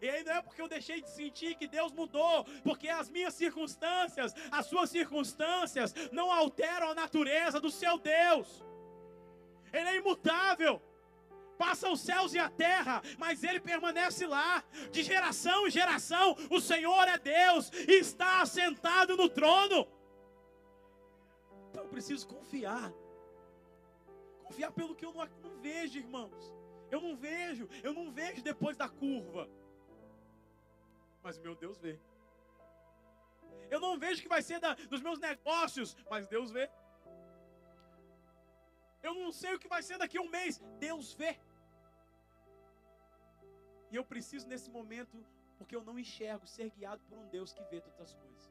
[0.00, 3.34] E aí não é porque eu deixei de sentir que Deus mudou, porque as minhas
[3.34, 8.64] circunstâncias, as suas circunstâncias, não alteram a natureza do seu Deus.
[9.72, 10.80] Ele é imutável.
[11.58, 16.36] Passa os céus e a terra, mas ele permanece lá, de geração em geração.
[16.50, 19.88] O Senhor é Deus e está assentado no trono.
[21.70, 22.92] Então eu preciso confiar.
[24.44, 26.54] Confiar pelo que eu não, não vejo, irmãos.
[26.90, 29.48] Eu não vejo, eu não vejo depois da curva.
[31.26, 31.98] Mas meu Deus vê.
[33.68, 36.70] Eu não vejo que vai ser da, dos meus negócios, mas Deus vê.
[39.02, 41.32] Eu não sei o que vai ser daqui a um mês, Deus vê.
[43.90, 45.16] E eu preciso nesse momento,
[45.58, 48.46] porque eu não enxergo ser guiado por um Deus que vê todas as coisas.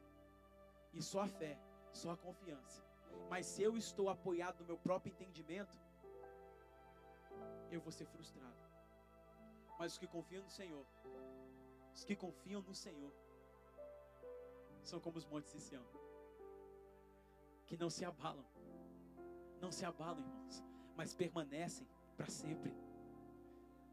[0.92, 1.58] E só a fé,
[1.94, 2.84] só a confiança.
[3.30, 5.78] Mas se eu estou apoiado no meu próprio entendimento,
[7.70, 8.60] eu vou ser frustrado.
[9.78, 10.86] Mas os que confiam no Senhor,
[11.96, 13.10] os que confiam no Senhor,
[14.82, 15.82] são como os montes de Sião,
[17.66, 18.44] que não se abalam,
[19.58, 20.62] não se abalam, irmãos,
[20.94, 22.76] mas permanecem para sempre.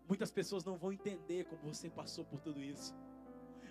[0.05, 2.93] Muitas pessoas não vão entender como você passou por tudo isso.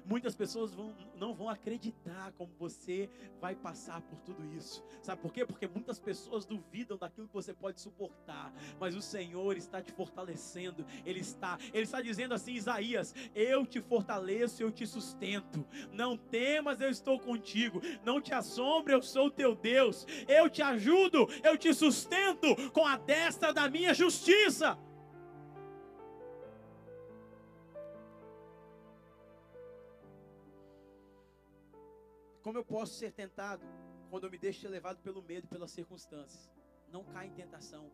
[0.05, 3.09] Muitas pessoas vão, não vão acreditar como você
[3.41, 4.85] vai passar por tudo isso.
[5.01, 5.47] Sabe por quê?
[5.47, 8.53] Porque muitas pessoas duvidam daquilo que você pode suportar.
[8.81, 10.85] Mas o Senhor está te fortalecendo.
[11.05, 15.65] Ele está, Ele está dizendo assim, Isaías: Eu te fortaleço, eu te sustento.
[15.93, 17.81] Não temas, eu estou contigo.
[18.05, 20.07] Não te assombre, eu sou teu Deus.
[20.29, 24.79] Eu te ajudo, eu te sustento com a destra da minha justiça.
[32.43, 33.65] Como eu posso ser tentado
[34.11, 36.51] quando eu me deixo levado pelo medo, pelas circunstâncias?
[36.91, 37.91] Não cai em tentação,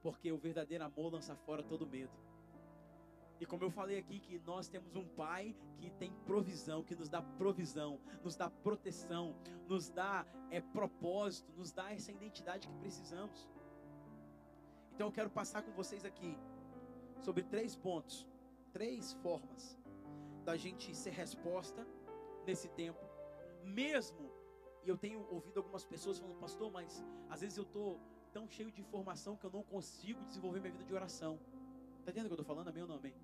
[0.00, 2.12] porque o verdadeiro amor lança fora todo medo.
[3.40, 7.08] E como eu falei aqui, que nós temos um Pai que tem provisão, que nos
[7.08, 13.48] dá provisão, nos dá proteção, nos dá é, propósito, nos dá essa identidade que precisamos.
[14.92, 16.36] Então eu quero passar com vocês aqui
[17.20, 18.26] sobre três pontos,
[18.72, 19.78] três formas
[20.44, 21.86] da gente ser resposta
[22.44, 23.07] nesse tempo
[23.68, 24.30] mesmo,
[24.82, 28.00] e eu tenho ouvido algumas pessoas falando, pastor, mas às vezes eu estou
[28.32, 31.38] tão cheio de informação que eu não consigo desenvolver minha vida de oração.
[31.98, 32.68] Está entendendo o que eu estou falando?
[32.68, 33.14] Amém ou não amém?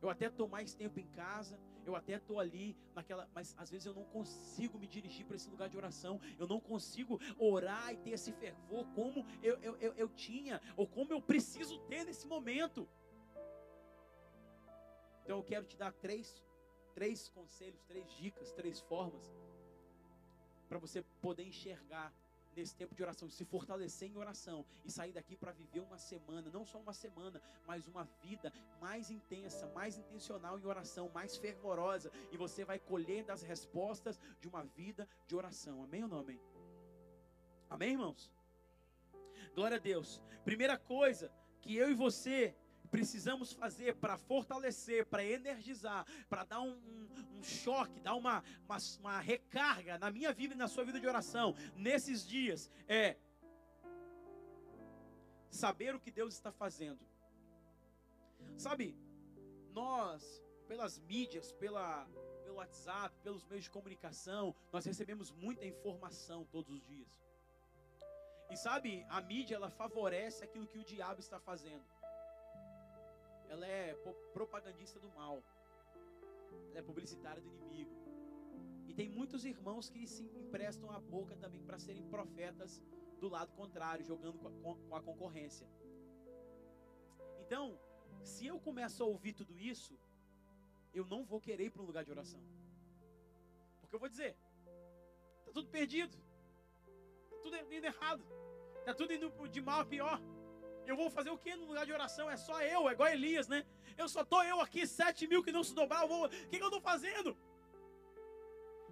[0.00, 3.86] Eu até estou mais tempo em casa, eu até estou ali naquela, mas às vezes
[3.86, 7.96] eu não consigo me dirigir para esse lugar de oração, eu não consigo orar e
[7.96, 12.26] ter esse fervor como eu, eu, eu, eu tinha, ou como eu preciso ter nesse
[12.26, 12.88] momento.
[15.24, 16.44] Então eu quero te dar três,
[16.94, 19.32] três conselhos, três dicas, três formas
[20.68, 22.12] para você poder enxergar
[22.56, 26.50] nesse tempo de oração, se fortalecer em oração e sair daqui para viver uma semana,
[26.50, 28.50] não só uma semana, mas uma vida
[28.80, 34.48] mais intensa, mais intencional em oração, mais fervorosa, e você vai colher das respostas de
[34.48, 35.82] uma vida de oração.
[35.84, 36.40] Amém ou não amém?
[37.68, 38.32] Amém, irmãos?
[39.54, 40.22] Glória a Deus.
[40.44, 46.72] Primeira coisa que eu e você precisamos fazer para fortalecer, para energizar, para dar um,
[46.72, 51.00] um, um, choque, dar uma, uma, uma recarga na minha vida e na sua vida
[51.00, 53.16] de oração nesses dias é
[55.50, 57.00] saber o que Deus está fazendo.
[58.56, 58.96] Sabe,
[59.72, 62.06] nós, pelas mídias, pela,
[62.42, 67.08] pelo WhatsApp, pelos meios de comunicação, nós recebemos muita informação todos os dias.
[68.50, 71.84] E sabe, a mídia ela favorece aquilo que o diabo está fazendo
[73.48, 73.94] ela é
[74.32, 75.42] propagandista do mal.
[76.70, 77.94] Ela é publicitária do inimigo.
[78.86, 82.82] E tem muitos irmãos que se emprestam a boca também para serem profetas
[83.20, 85.66] do lado contrário, jogando com a, com a concorrência.
[87.40, 87.78] Então,
[88.22, 89.98] se eu começo a ouvir tudo isso,
[90.92, 92.40] eu não vou querer ir para um lugar de oração.
[93.80, 94.36] Porque eu vou dizer,
[95.38, 96.16] está tudo perdido,
[97.24, 98.24] está tudo indo errado,
[98.80, 100.20] está tudo indo de mal a pior.
[100.86, 102.30] Eu vou fazer o que no lugar de oração?
[102.30, 103.64] É só eu, é igual Elias, né?
[103.98, 106.26] Eu só tô eu aqui, sete mil que não se dobrar, eu vou.
[106.26, 107.36] O que, que eu estou fazendo?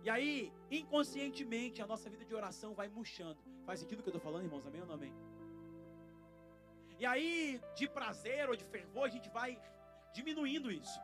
[0.03, 3.39] E aí, inconscientemente, a nossa vida de oração vai murchando.
[3.65, 4.67] Faz sentido o que eu estou falando, irmãos?
[4.67, 5.15] Amém ou não amém?
[6.99, 9.59] E aí, de prazer ou de fervor, a gente vai
[10.13, 10.99] diminuindo isso.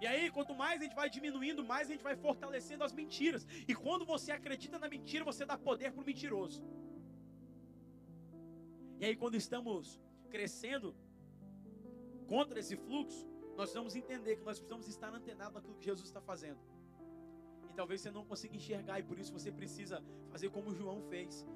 [0.00, 3.46] E aí, quanto mais a gente vai diminuindo, mais a gente vai fortalecendo as mentiras.
[3.66, 6.62] E quando você acredita na mentira, você dá poder para o mentiroso.
[8.98, 10.94] E aí, quando estamos crescendo
[12.26, 16.20] contra esse fluxo, nós precisamos entender que nós precisamos estar antenados naquilo que Jesus está
[16.20, 16.60] fazendo.
[17.70, 21.46] E talvez você não consiga enxergar, e por isso você precisa fazer como João fez.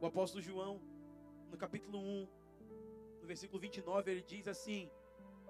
[0.00, 0.80] O apóstolo João,
[1.50, 2.28] no capítulo 1,
[3.20, 4.90] no versículo 29, ele diz assim: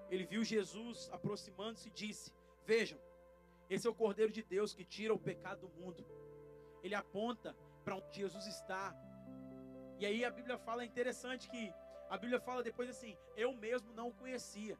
[0.09, 2.31] Ele viu Jesus aproximando-se e disse:
[2.65, 2.99] Vejam,
[3.69, 6.05] esse é o Cordeiro de Deus que tira o pecado do mundo.
[6.83, 8.95] Ele aponta para onde Jesus está.
[9.99, 11.73] E aí a Bíblia fala é interessante que
[12.09, 14.77] a Bíblia fala depois assim: Eu mesmo não o conhecia.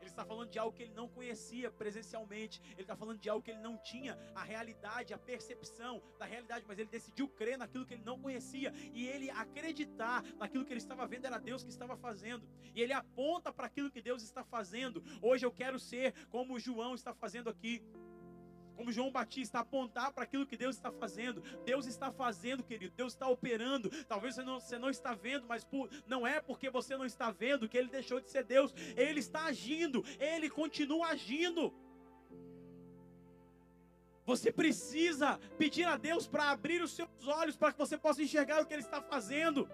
[0.00, 2.60] Ele está falando de algo que ele não conhecia presencialmente.
[2.72, 6.66] Ele está falando de algo que ele não tinha a realidade, a percepção da realidade,
[6.68, 10.80] mas ele decidiu crer naquilo que ele não conhecia e ele acreditar naquilo que ele
[10.80, 12.46] estava vendo era Deus que estava fazendo.
[12.74, 15.02] E ele aponta para aquilo que Deus está fazendo.
[15.22, 17.82] Hoje eu quero ser como João está fazendo aqui
[18.74, 21.42] como João Batista, apontar para aquilo que Deus está fazendo.
[21.64, 22.94] Deus está fazendo, querido.
[22.96, 23.90] Deus está operando.
[24.04, 27.30] Talvez você não, você não está vendo, mas por, não é porque você não está
[27.30, 28.74] vendo que ele deixou de ser Deus.
[28.96, 30.04] Ele está agindo.
[30.18, 31.72] Ele continua agindo.
[34.26, 38.62] Você precisa pedir a Deus para abrir os seus olhos para que você possa enxergar
[38.62, 39.68] o que ele está fazendo.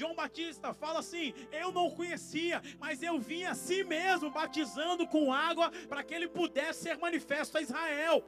[0.00, 1.26] João Batista fala assim:
[1.62, 6.28] Eu não conhecia, mas eu vim a si mesmo batizando com água para que ele
[6.38, 8.18] pudesse ser manifesto a Israel.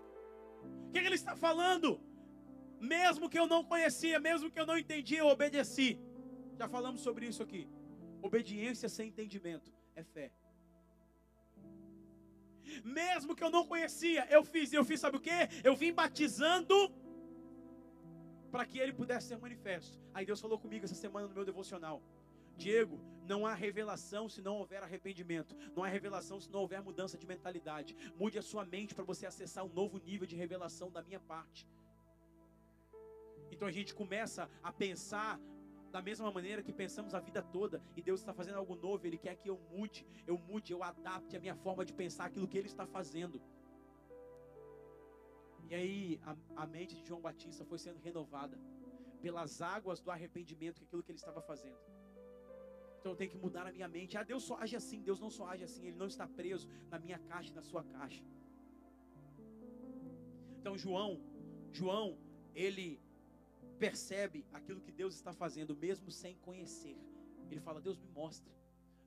[0.87, 1.89] O que, ele está falando?
[2.79, 5.91] Mesmo que eu não conhecia, mesmo que eu não entendia, eu obedeci.
[6.59, 7.63] Já falamos sobre isso aqui.
[8.21, 10.31] Obediência sem entendimento é fé.
[12.85, 14.73] Mesmo que eu não conhecia, eu fiz.
[14.73, 15.39] Eu fiz, sabe o que?
[15.65, 16.75] Eu vim batizando
[18.53, 19.99] para que ele pudesse ser manifesto.
[20.15, 22.03] Aí Deus falou comigo essa semana no meu devocional.
[22.57, 25.57] Diego, não há revelação se não houver arrependimento.
[25.75, 27.97] Não há revelação se não houver mudança de mentalidade.
[28.21, 31.67] Mude a sua mente para você acessar um novo nível de revelação da minha parte.
[33.51, 35.41] Então a gente começa a pensar
[35.91, 39.19] da mesma maneira que pensamos a vida toda, e Deus está fazendo algo novo, Ele
[39.19, 42.57] quer que eu mude, eu mude, eu adapte a minha forma de pensar aquilo que
[42.57, 43.41] Ele está fazendo.
[45.73, 48.57] E aí a, a mente de João Batista foi sendo renovada
[49.23, 51.79] pelas águas do arrependimento, que aquilo que ele estava fazendo.
[52.99, 54.19] Então eu tenho que mudar a minha mente.
[54.19, 56.99] Ah, Deus só age assim, Deus não só age assim, Ele não está preso na
[56.99, 58.23] minha caixa e na sua caixa.
[60.59, 61.13] Então João,
[61.73, 62.19] João,
[62.55, 63.01] ele
[63.79, 66.99] percebe aquilo que Deus está fazendo, mesmo sem conhecer.
[67.51, 68.53] Ele fala: Deus me mostra.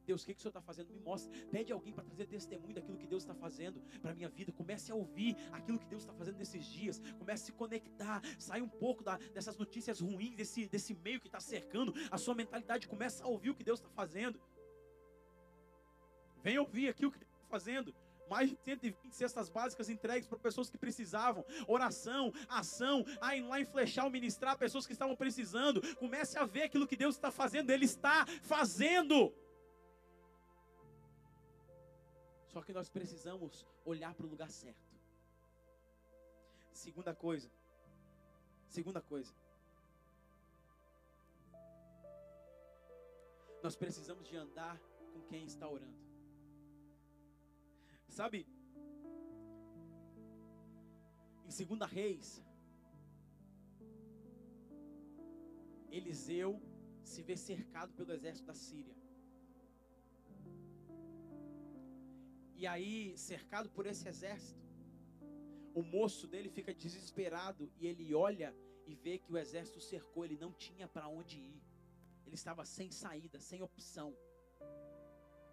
[0.06, 0.94] Deus, o que, que o Senhor está fazendo?
[0.94, 1.32] Me mostra.
[1.48, 4.52] Pede alguém para trazer testemunho daquilo que Deus está fazendo para a minha vida.
[4.52, 7.02] Comece a ouvir aquilo que Deus está fazendo nesses dias.
[7.18, 8.22] Comece a se conectar.
[8.38, 11.94] Sai um pouco da, dessas notícias ruins, desse, desse meio que está cercando.
[12.12, 14.40] A sua mentalidade começa a ouvir o que Deus está fazendo.
[16.44, 17.96] Vem ouvir aqui o que Deus está fazendo.
[18.30, 21.46] Mais de 120 cestas básicas entregues para pessoas que precisavam.
[21.68, 25.82] Oração, ação, aí lá em Flechal ministrar pessoas que estavam precisando.
[25.96, 27.70] Comece a ver aquilo que Deus está fazendo.
[27.70, 29.34] Ele está fazendo.
[32.56, 34.96] Só que nós precisamos olhar para o lugar certo.
[36.72, 37.52] Segunda coisa.
[38.70, 39.34] Segunda coisa.
[43.62, 44.80] Nós precisamos de andar
[45.12, 46.00] com quem está orando.
[48.08, 48.48] Sabe?
[51.44, 52.42] Em Segunda Reis,
[55.92, 56.62] Eliseu
[57.04, 58.96] se vê cercado pelo exército da Síria.
[62.56, 64.64] E aí, cercado por esse exército,
[65.74, 68.56] o moço dele fica desesperado e ele olha
[68.88, 71.62] e vê que o exército cercou, ele não tinha para onde ir.
[72.26, 74.16] Ele estava sem saída, sem opção,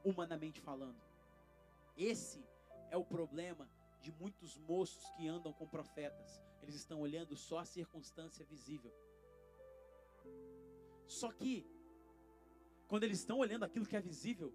[0.04, 1.00] humanamente falando.
[1.96, 2.46] Esse
[2.90, 3.68] é o problema
[4.00, 6.40] de muitos moços que andam com profetas.
[6.62, 8.92] Eles estão olhando só a circunstância visível.
[11.06, 11.66] Só que,
[12.88, 14.54] quando eles estão olhando aquilo que é visível,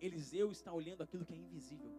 [0.00, 1.92] Eliseu está olhando aquilo que é invisível.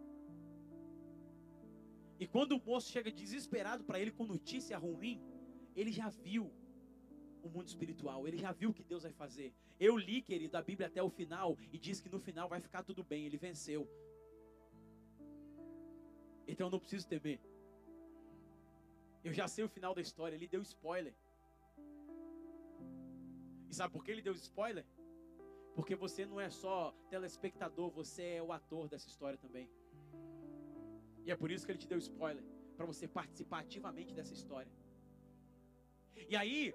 [2.20, 5.20] E quando o moço chega desesperado para ele com notícia ruim,
[5.76, 6.52] ele já viu
[7.42, 9.54] o mundo espiritual, ele já viu o que Deus vai fazer.
[9.78, 12.82] Eu li, querido, a Bíblia até o final e diz que no final vai ficar
[12.82, 13.88] tudo bem, ele venceu.
[16.46, 17.40] Então eu não preciso temer.
[19.22, 21.14] Eu já sei o final da história, ele deu spoiler.
[23.70, 24.84] E sabe por que ele deu spoiler?
[25.78, 29.70] Porque você não é só telespectador, você é o ator dessa história também.
[31.24, 32.42] E é por isso que ele te deu spoiler,
[32.76, 34.72] para você participar ativamente dessa história.
[36.28, 36.74] E aí,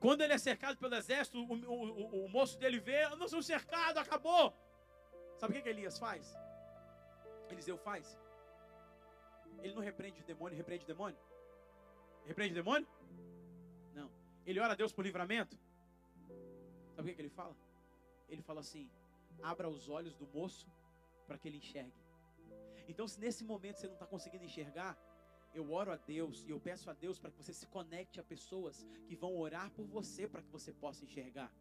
[0.00, 3.46] quando ele é cercado pelo exército, o, o, o, o moço dele vê, nós somos
[3.46, 4.54] cercados, acabou.
[5.38, 6.36] Sabe o que, que Elias faz?
[7.48, 8.20] Eliseu faz?
[9.62, 11.18] Ele não repreende o demônio, repreende o demônio?
[12.26, 12.86] Repreende o demônio?
[13.94, 14.10] Não.
[14.44, 15.58] Ele ora a Deus por livramento?
[16.94, 17.56] Sabe o que, que ele fala?
[18.28, 18.90] Ele fala assim:
[19.42, 20.66] abra os olhos do moço
[21.26, 22.00] para que ele enxergue.
[22.88, 24.98] Então, se nesse momento você não está conseguindo enxergar,
[25.54, 28.22] eu oro a Deus e eu peço a Deus para que você se conecte a
[28.22, 31.52] pessoas que vão orar por você para que você possa enxergar.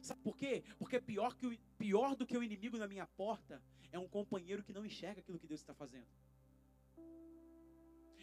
[0.00, 0.62] Sabe por quê?
[0.78, 4.62] Porque pior, que o, pior do que o inimigo na minha porta é um companheiro
[4.62, 6.06] que não enxerga aquilo que Deus está fazendo.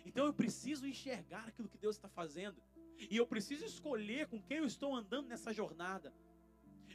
[0.05, 2.61] Então eu preciso enxergar aquilo que Deus está fazendo.
[3.09, 6.13] E eu preciso escolher com quem eu estou andando nessa jornada.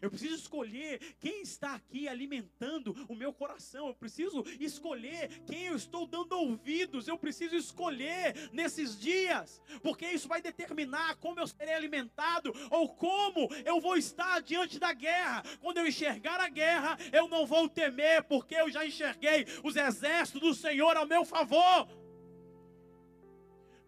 [0.01, 3.89] Eu preciso escolher quem está aqui alimentando o meu coração.
[3.89, 7.09] Eu preciso escolher quem eu estou dando ouvidos.
[7.09, 13.49] Eu preciso escolher nesses dias, porque isso vai determinar como eu serei alimentado ou como
[13.65, 15.43] eu vou estar diante da guerra.
[15.61, 20.41] Quando eu enxergar a guerra, eu não vou temer, porque eu já enxerguei os exércitos
[20.41, 21.89] do Senhor ao meu favor.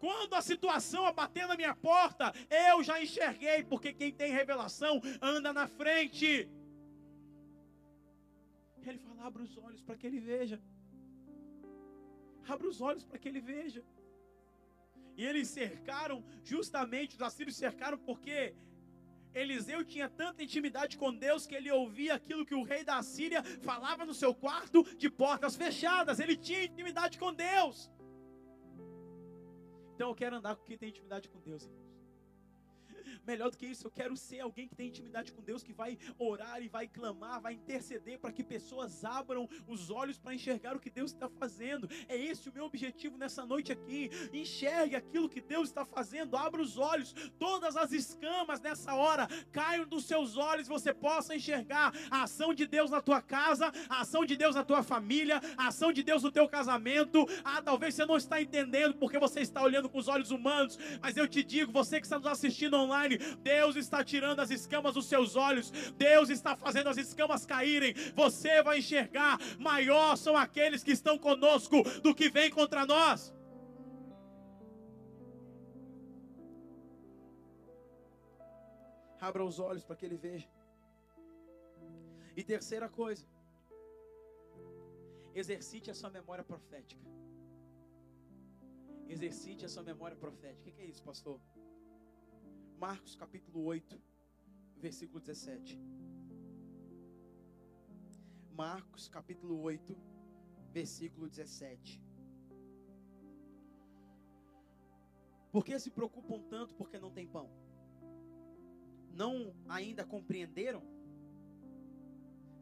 [0.00, 2.32] Quando a situação abater na minha porta,
[2.68, 6.48] eu já enxerguei, porque quem tem revelação anda na frente.
[8.86, 10.60] Ele fala: abra os olhos para que ele veja.
[12.48, 13.84] Abra os olhos para que ele veja.
[15.18, 18.54] E eles cercaram, justamente, os assírios cercaram porque
[19.34, 23.42] Eliseu tinha tanta intimidade com Deus que ele ouvia aquilo que o rei da Síria
[23.60, 26.18] falava no seu quarto de portas fechadas.
[26.18, 27.90] Ele tinha intimidade com Deus.
[30.00, 31.68] Então eu quero andar com quem tem intimidade com Deus.
[33.30, 35.96] Melhor do que isso, eu quero ser alguém que tem intimidade com Deus, que vai
[36.18, 40.80] orar e vai clamar, vai interceder para que pessoas abram os olhos para enxergar o
[40.80, 41.88] que Deus está fazendo.
[42.08, 44.10] É esse o meu objetivo nessa noite aqui.
[44.32, 49.86] Enxergue aquilo que Deus está fazendo, abra os olhos, todas as escamas nessa hora caiam
[49.86, 54.24] dos seus olhos, você possa enxergar a ação de Deus na tua casa, a ação
[54.24, 57.24] de Deus na tua família, a ação de Deus no teu casamento.
[57.44, 61.16] Ah, talvez você não está entendendo porque você está olhando com os olhos humanos, mas
[61.16, 65.06] eu te digo, você que está nos assistindo online, Deus está tirando as escamas dos
[65.06, 67.94] seus olhos, Deus está fazendo as escamas caírem.
[68.14, 73.32] Você vai enxergar, maior são aqueles que estão conosco do que vem contra nós.
[79.20, 80.48] Abra os olhos para que ele veja.
[82.36, 83.26] E terceira coisa,
[85.34, 87.04] exercite a sua memória profética.
[89.08, 90.70] Exercite a sua memória profética.
[90.70, 91.38] O que é isso, pastor?
[92.80, 94.00] Marcos capítulo 8,
[94.78, 95.78] versículo 17.
[98.52, 99.94] Marcos capítulo 8,
[100.72, 102.02] versículo 17.
[105.52, 107.50] Por que se preocupam tanto porque não tem pão?
[109.12, 110.82] Não ainda compreenderam?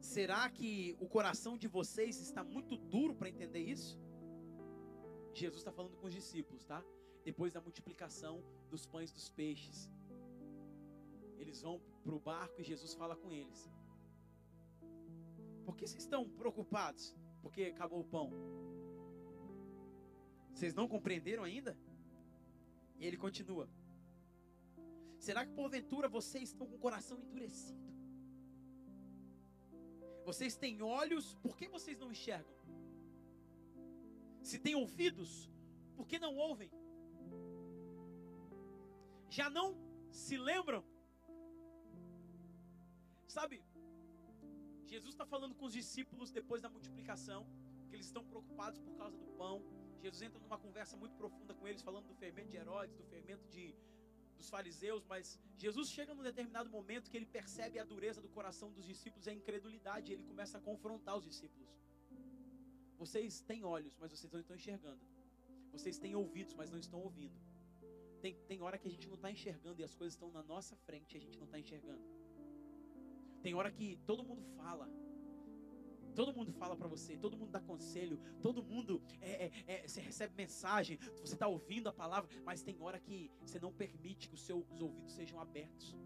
[0.01, 3.97] Será que o coração de vocês está muito duro para entender isso?
[5.33, 6.85] Jesus está falando com os discípulos, tá?
[7.25, 9.89] Depois da multiplicação dos pães dos peixes.
[11.49, 13.61] Eles vão para o barco e Jesus fala com eles.
[15.64, 17.16] Por que vocês estão preocupados?
[17.40, 18.30] Porque acabou o pão.
[20.53, 21.74] Vocês não compreenderam ainda?
[22.99, 23.66] E ele continua.
[25.18, 27.88] Será que porventura vocês estão com o coração endurecido?
[30.26, 32.55] Vocês têm olhos, por que vocês não enxergam?
[34.42, 35.51] Se têm ouvidos,
[35.96, 36.70] por que não ouvem?
[39.30, 39.74] Já não
[40.11, 40.84] se lembram
[43.29, 43.62] Sabe,
[44.87, 47.47] Jesus está falando com os discípulos depois da multiplicação,
[47.89, 49.62] que eles estão preocupados por causa do pão.
[50.01, 53.47] Jesus entra numa conversa muito profunda com eles, falando do fermento de Herodes, do fermento
[53.49, 53.74] de,
[54.37, 58.72] dos fariseus, mas Jesus chega num determinado momento que ele percebe a dureza do coração
[58.72, 61.68] dos discípulos e a incredulidade, e ele começa a confrontar os discípulos.
[62.97, 65.01] Vocês têm olhos, mas vocês não estão enxergando.
[65.70, 67.39] Vocês têm ouvidos, mas não estão ouvindo.
[68.22, 70.74] Tem, tem hora que a gente não está enxergando e as coisas estão na nossa
[70.76, 72.18] frente e a gente não está enxergando.
[73.43, 74.89] Tem hora que todo mundo fala.
[76.14, 80.01] Todo mundo fala para você, todo mundo dá conselho, todo mundo é, é, é, você
[80.01, 84.34] recebe mensagem, você está ouvindo a palavra, mas tem hora que você não permite que
[84.34, 85.97] os seus ouvidos sejam abertos.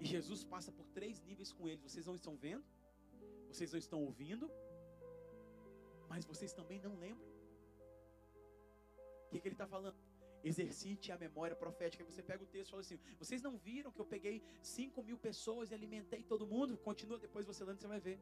[0.00, 1.80] E Jesus passa por três níveis com eles.
[1.80, 2.64] Vocês não estão vendo,
[3.48, 4.50] vocês não estão ouvindo,
[6.08, 7.28] mas vocês também não lembram.
[9.26, 9.96] O que, que ele está falando?
[10.50, 12.02] Exercite a memória profética.
[12.02, 15.02] Aí você pega o texto e fala assim: Vocês não viram que eu peguei 5
[15.02, 16.76] mil pessoas e alimentei todo mundo?
[16.88, 18.18] Continua, depois você lendo, você vai ver.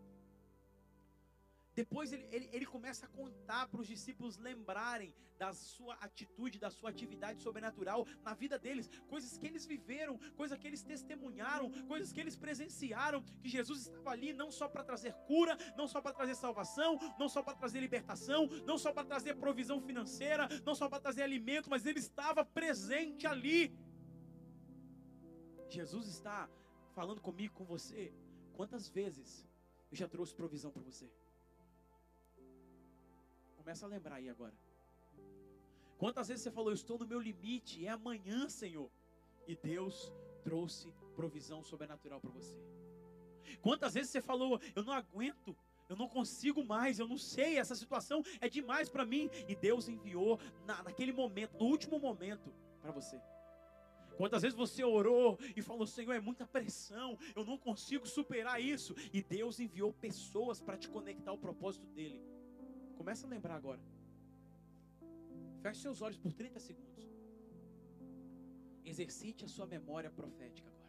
[1.74, 6.70] Depois ele, ele, ele começa a contar para os discípulos lembrarem da sua atitude, da
[6.70, 12.12] sua atividade sobrenatural na vida deles, coisas que eles viveram, coisas que eles testemunharam, coisas
[12.12, 16.12] que eles presenciaram, que Jesus estava ali não só para trazer cura, não só para
[16.12, 20.88] trazer salvação, não só para trazer libertação, não só para trazer provisão financeira, não só
[20.88, 23.76] para trazer alimento, mas ele estava presente ali.
[25.68, 26.48] Jesus está
[26.94, 28.12] falando comigo, com você.
[28.52, 29.44] Quantas vezes
[29.90, 31.10] eu já trouxe provisão para você?
[33.64, 34.52] Começa a lembrar aí agora.
[35.96, 38.90] Quantas vezes você falou, eu estou no meu limite, é amanhã, Senhor.
[39.48, 40.12] E Deus
[40.42, 42.62] trouxe provisão sobrenatural para você.
[43.62, 45.56] Quantas vezes você falou, eu não aguento,
[45.88, 49.30] eu não consigo mais, eu não sei, essa situação é demais para mim.
[49.48, 52.52] E Deus enviou na, naquele momento, no último momento,
[52.82, 53.18] para você.
[54.18, 58.94] Quantas vezes você orou e falou, Senhor, é muita pressão, eu não consigo superar isso.
[59.10, 62.33] E Deus enviou pessoas para te conectar ao propósito dele.
[62.96, 63.80] Começa a lembrar agora.
[65.62, 67.08] Feche seus olhos por 30 segundos.
[68.84, 70.84] Exercite a sua memória profética agora.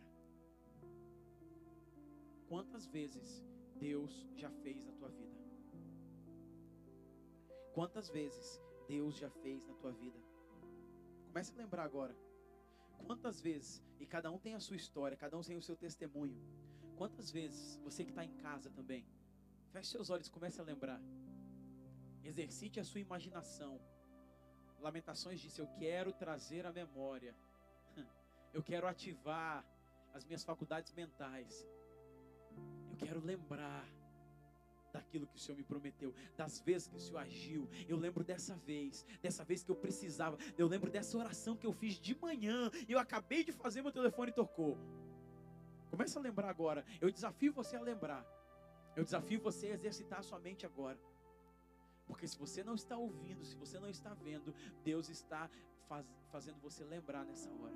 [2.47, 3.43] Quantas vezes
[3.77, 5.35] Deus já fez na tua vida?
[7.73, 10.19] Quantas vezes Deus já fez na tua vida?
[11.27, 12.15] Comece a lembrar agora.
[13.05, 16.37] Quantas vezes, e cada um tem a sua história, cada um tem o seu testemunho.
[16.95, 19.05] Quantas vezes, você que está em casa também,
[19.71, 21.01] feche seus olhos e comece a lembrar.
[22.31, 23.79] Exercite a sua imaginação.
[24.79, 27.35] Lamentações disse: Eu quero trazer a memória.
[28.53, 29.65] Eu quero ativar
[30.13, 31.67] as minhas faculdades mentais.
[32.89, 33.85] Eu quero lembrar
[34.95, 37.69] daquilo que o Senhor me prometeu, das vezes que o Senhor agiu.
[37.87, 40.37] Eu lembro dessa vez, dessa vez que eu precisava.
[40.57, 44.31] Eu lembro dessa oração que eu fiz de manhã eu acabei de fazer, meu telefone
[44.31, 44.77] tocou.
[45.89, 46.85] Comece a lembrar agora.
[47.01, 48.25] Eu desafio você a lembrar.
[48.95, 50.97] Eu desafio você a exercitar a sua mente agora.
[52.05, 54.53] Porque se você não está ouvindo, se você não está vendo,
[54.83, 55.49] Deus está
[55.87, 57.75] faz, fazendo você lembrar nessa hora.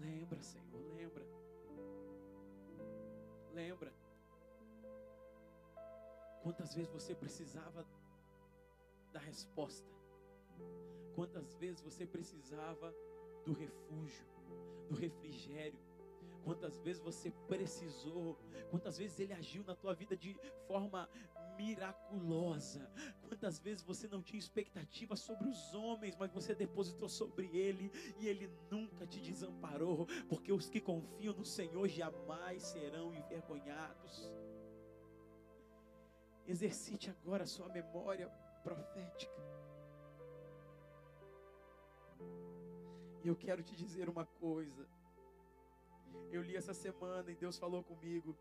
[0.00, 1.26] Lembra, Senhor, lembra.
[3.52, 3.92] Lembra.
[6.42, 7.84] Quantas vezes você precisava
[9.12, 9.97] da resposta?
[11.14, 12.94] Quantas vezes você precisava
[13.44, 14.26] do refúgio,
[14.88, 15.78] do refrigério?
[16.44, 18.38] Quantas vezes você precisou?
[18.70, 20.34] Quantas vezes ele agiu na tua vida de
[20.66, 21.08] forma
[21.56, 22.90] miraculosa?
[23.20, 28.28] Quantas vezes você não tinha expectativa sobre os homens, mas você depositou sobre ele e
[28.28, 34.32] ele nunca te desamparou, porque os que confiam no Senhor jamais serão envergonhados.
[36.46, 38.28] Exercite agora a sua memória
[38.62, 39.57] profética.
[43.22, 44.88] E eu quero te dizer uma coisa.
[46.30, 48.36] Eu li essa semana e Deus falou comigo.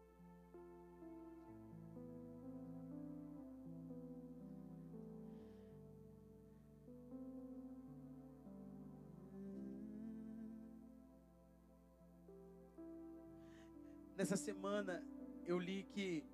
[14.17, 15.03] Nessa semana
[15.45, 16.25] eu li que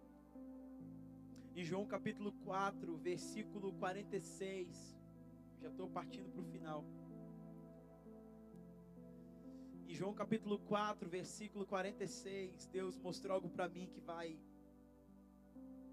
[1.56, 4.98] em João capítulo 4, versículo 46,
[5.62, 6.84] já estou partindo para o final.
[9.94, 14.36] João capítulo 4, versículo 46, Deus mostrou algo para mim que vai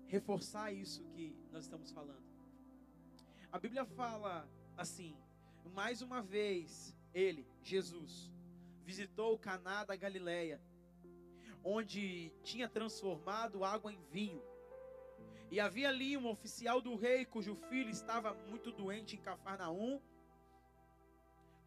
[0.07, 2.24] reforçar isso que nós estamos falando.
[3.53, 5.14] A Bíblia fala assim:
[5.74, 8.32] mais uma vez, ele, Jesus,
[8.86, 10.59] visitou o Caná da Galileia,
[11.62, 14.42] onde tinha transformado água em vinho.
[15.51, 20.01] E havia ali um oficial do rei cujo filho estava muito doente em Cafarnaum,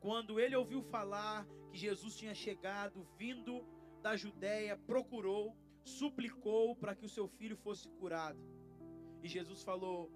[0.03, 3.65] quando ele ouviu falar que Jesus tinha chegado, vindo
[4.01, 8.43] da Judéia, procurou, suplicou para que o seu filho fosse curado.
[9.23, 10.11] E Jesus falou: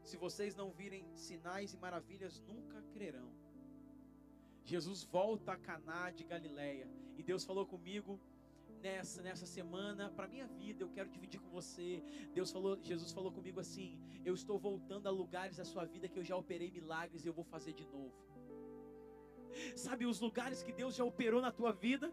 [0.00, 3.32] Se vocês não virem sinais e maravilhas, nunca crerão.
[4.64, 6.88] Jesus volta a Caná de Galileia.
[7.18, 8.20] E Deus falou comigo
[8.80, 12.00] nessa nessa semana para minha vida, eu quero dividir com você.
[12.32, 16.18] Deus falou, Jesus falou comigo assim: Eu estou voltando a lugares da sua vida que
[16.20, 18.29] eu já operei milagres e eu vou fazer de novo.
[19.76, 22.12] Sabe os lugares que Deus já operou na tua vida?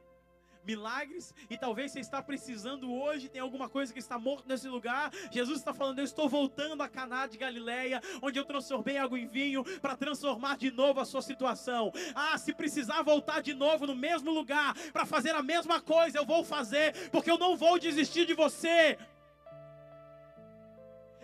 [0.68, 5.10] milagres e talvez você está precisando hoje, tem alguma coisa que está morto nesse lugar.
[5.32, 9.28] Jesus está falando: Eu estou voltando a Caná de Galileia, onde eu transformei água em
[9.28, 11.92] vinho para transformar de novo a sua situação.
[12.14, 16.26] Ah, se precisar voltar de novo no mesmo lugar para fazer a mesma coisa, eu
[16.26, 18.98] vou fazer, porque eu não vou desistir de você.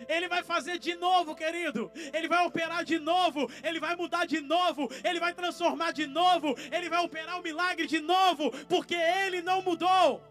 [0.08, 1.90] Ele vai fazer de novo, querido.
[2.12, 3.50] Ele vai operar de novo.
[3.62, 4.88] Ele vai mudar de novo.
[5.02, 6.54] Ele vai transformar de novo.
[6.72, 8.50] Ele vai operar o milagre de novo.
[8.66, 10.22] Porque ele não mudou.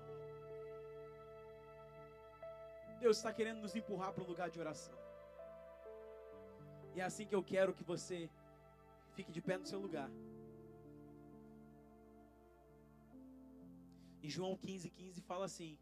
[2.99, 4.97] Deus está querendo nos empurrar para o lugar de oração.
[6.95, 8.29] E é assim que eu quero que você
[9.15, 10.09] fique de pé no seu lugar.
[14.21, 15.77] Em João 15, 15 fala assim: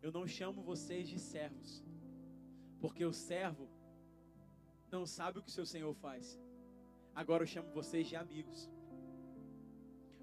[0.00, 1.84] Eu não chamo vocês de servos,
[2.84, 3.66] porque o servo
[4.92, 6.38] não sabe o que o seu senhor faz.
[7.14, 8.70] Agora eu chamo vocês de amigos.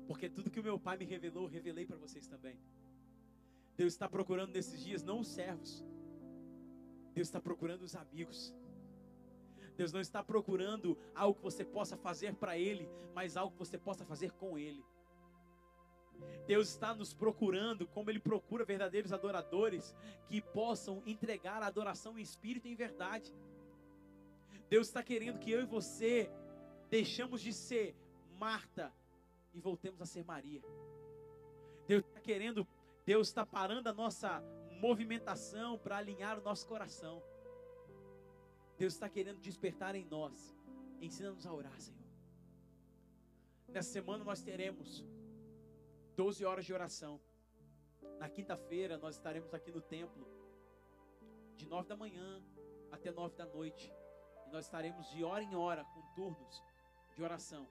[0.06, 2.60] Porque tudo que o meu pai me revelou, eu revelei para vocês também.
[3.76, 5.84] Deus está procurando nesses dias não os servos.
[7.16, 8.54] Deus está procurando os amigos.
[9.76, 13.80] Deus não está procurando algo que você possa fazer para Ele, mas algo que você
[13.80, 14.86] possa fazer com Ele.
[16.48, 19.96] Deus está nos procurando, como Ele procura verdadeiros adoradores
[20.28, 23.34] que possam entregar a adoração em espírito e em verdade.
[24.70, 26.30] Deus está querendo que eu e você
[26.90, 27.96] deixamos de ser
[28.38, 28.92] Marta
[29.54, 30.62] e voltemos a ser Maria.
[31.88, 32.68] Deus está querendo,
[33.06, 34.42] Deus está parando a nossa
[34.80, 37.22] movimentação para alinhar o nosso coração.
[38.78, 40.58] Deus está querendo despertar em nós.
[41.00, 42.02] Ensina-nos a orar, Senhor.
[43.68, 45.04] Nessa semana nós teremos
[46.22, 47.20] 12 horas de oração.
[48.20, 50.24] Na quinta-feira nós estaremos aqui no templo
[51.56, 52.44] de 9 da manhã
[52.92, 53.92] até 9 da noite.
[54.46, 56.64] E nós estaremos de hora em hora com turnos
[57.16, 57.68] de oração.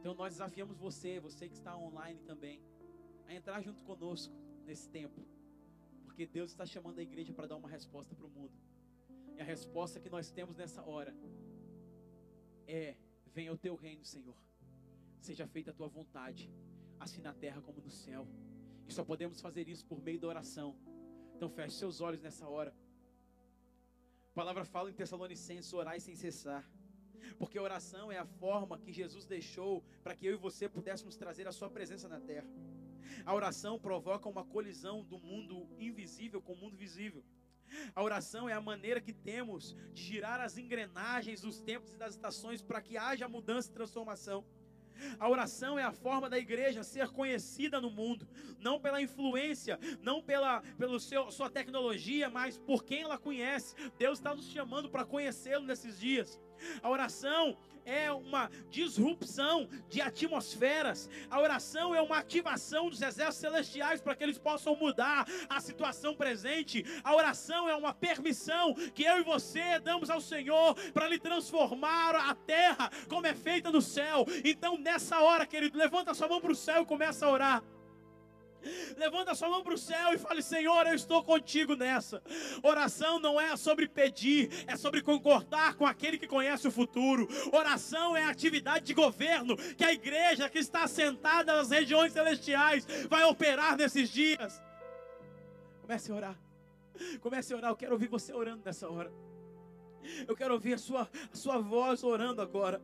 [0.00, 2.60] Então nós desafiamos você, você que está online também,
[3.28, 4.34] a entrar junto conosco
[4.66, 5.24] nesse tempo.
[6.02, 8.58] Porque Deus está chamando a igreja para dar uma resposta para o mundo.
[9.36, 11.14] E a resposta que nós temos nessa hora
[12.66, 12.96] é:
[13.26, 14.36] venha o teu reino, Senhor.
[15.20, 16.52] Seja feita a tua vontade
[16.98, 18.26] assim na terra como no céu.
[18.88, 20.76] E só podemos fazer isso por meio da oração.
[21.34, 22.74] Então feche seus olhos nessa hora.
[24.30, 26.68] A palavra fala em Tessalonicenses: orai sem cessar.
[27.38, 31.16] Porque a oração é a forma que Jesus deixou para que eu e você pudéssemos
[31.16, 32.48] trazer a sua presença na terra.
[33.24, 37.24] A oração provoca uma colisão do mundo invisível com o mundo visível.
[37.94, 42.14] A oração é a maneira que temos de girar as engrenagens dos tempos e das
[42.14, 44.44] estações para que haja mudança e transformação.
[45.18, 48.26] A oração é a forma da igreja ser conhecida no mundo,
[48.60, 53.74] não pela influência, não pela pelo seu, sua tecnologia, mas por quem ela conhece.
[53.98, 56.40] Deus está nos chamando para conhecê-lo nesses dias.
[56.82, 61.08] A oração é uma disrupção de atmosferas.
[61.30, 66.14] A oração é uma ativação dos exércitos celestiais para que eles possam mudar a situação
[66.14, 66.84] presente.
[67.02, 72.14] A oração é uma permissão que eu e você damos ao Senhor para lhe transformar
[72.14, 74.24] a terra como é feita no céu.
[74.44, 77.73] Então, nessa hora, querido, levanta sua mão para o céu e começa a orar.
[78.96, 82.22] Levanta sua mão para o céu e fale: Senhor, eu estou contigo nessa.
[82.62, 87.28] Oração não é sobre pedir, é sobre concordar com aquele que conhece o futuro.
[87.52, 93.24] Oração é atividade de governo que a igreja que está sentada nas regiões celestiais vai
[93.24, 94.62] operar nesses dias.
[95.82, 96.38] Comece a orar.
[97.20, 97.70] Comece a orar.
[97.70, 99.12] Eu quero ouvir você orando nessa hora.
[100.26, 102.80] Eu quero ouvir a sua, a sua voz orando agora.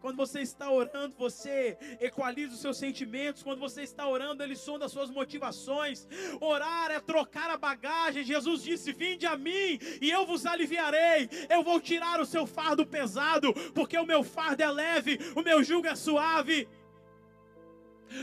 [0.00, 3.42] Quando você está orando, você equaliza os seus sentimentos.
[3.42, 6.06] Quando você está orando, ele sonda as suas motivações.
[6.40, 8.24] Orar é trocar a bagagem.
[8.24, 11.28] Jesus disse: Vinde a mim e eu vos aliviarei.
[11.48, 15.62] Eu vou tirar o seu fardo pesado, porque o meu fardo é leve, o meu
[15.62, 16.68] jugo é suave.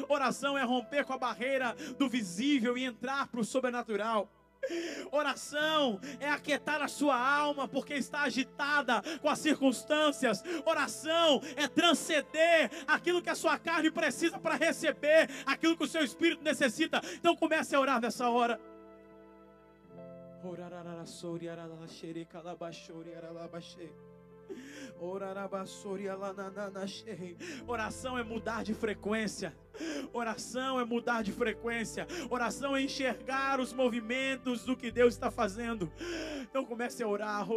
[0.07, 4.29] Oração é romper com a barreira do visível e entrar para o sobrenatural.
[5.11, 10.43] Oração é aquietar a sua alma porque está agitada com as circunstâncias.
[10.65, 16.03] Oração é transcender aquilo que a sua carne precisa para receber aquilo que o seu
[16.03, 17.01] espírito necessita.
[17.15, 18.59] Então comece a orar nessa hora.
[27.67, 29.55] Oração é mudar de frequência.
[30.13, 32.07] Oração é mudar de frequência.
[32.29, 35.91] Oração é enxergar os movimentos do que Deus está fazendo.
[36.41, 37.47] Então comece a orar.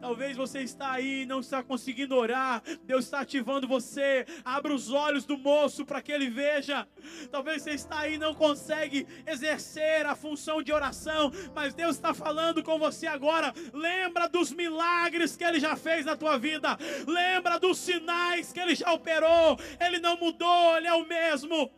[0.00, 2.62] Talvez você está aí e não está conseguindo orar.
[2.84, 4.24] Deus está ativando você.
[4.44, 6.86] Abra os olhos do moço para que ele veja.
[7.30, 12.14] Talvez você está aí e não consegue exercer a função de oração, mas Deus está
[12.14, 13.52] falando com você agora.
[13.72, 16.78] Lembra dos milagres que ele já fez na tua vida.
[17.06, 21.70] Lembra dos sinais que ele já operou operou, Ele não mudou, Ele é o mesmo.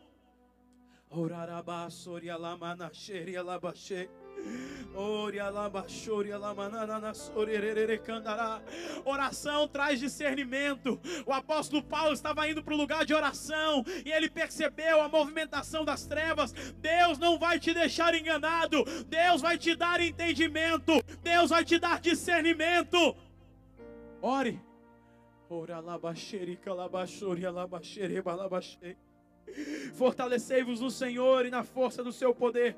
[9.03, 10.99] Oração traz discernimento.
[11.25, 15.83] O apóstolo Paulo estava indo para o lugar de oração e ele percebeu a movimentação
[15.83, 16.53] das trevas.
[16.77, 18.85] Deus não vai te deixar enganado.
[19.07, 20.93] Deus vai te dar entendimento.
[21.21, 23.15] Deus vai te dar discernimento.
[24.21, 24.70] Ore.
[29.95, 32.77] Fortalecei-vos no Senhor e na força do seu poder.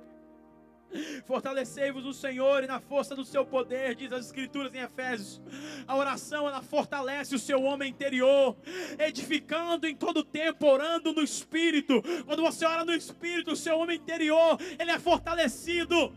[1.26, 5.40] Fortalecei-vos no Senhor e na força do seu poder, diz as Escrituras em Efésios.
[5.88, 8.58] A oração ela fortalece o seu homem interior,
[8.98, 12.02] edificando em todo tempo, orando no Espírito.
[12.26, 16.12] Quando você ora no Espírito, o seu homem interior ele é fortalecido.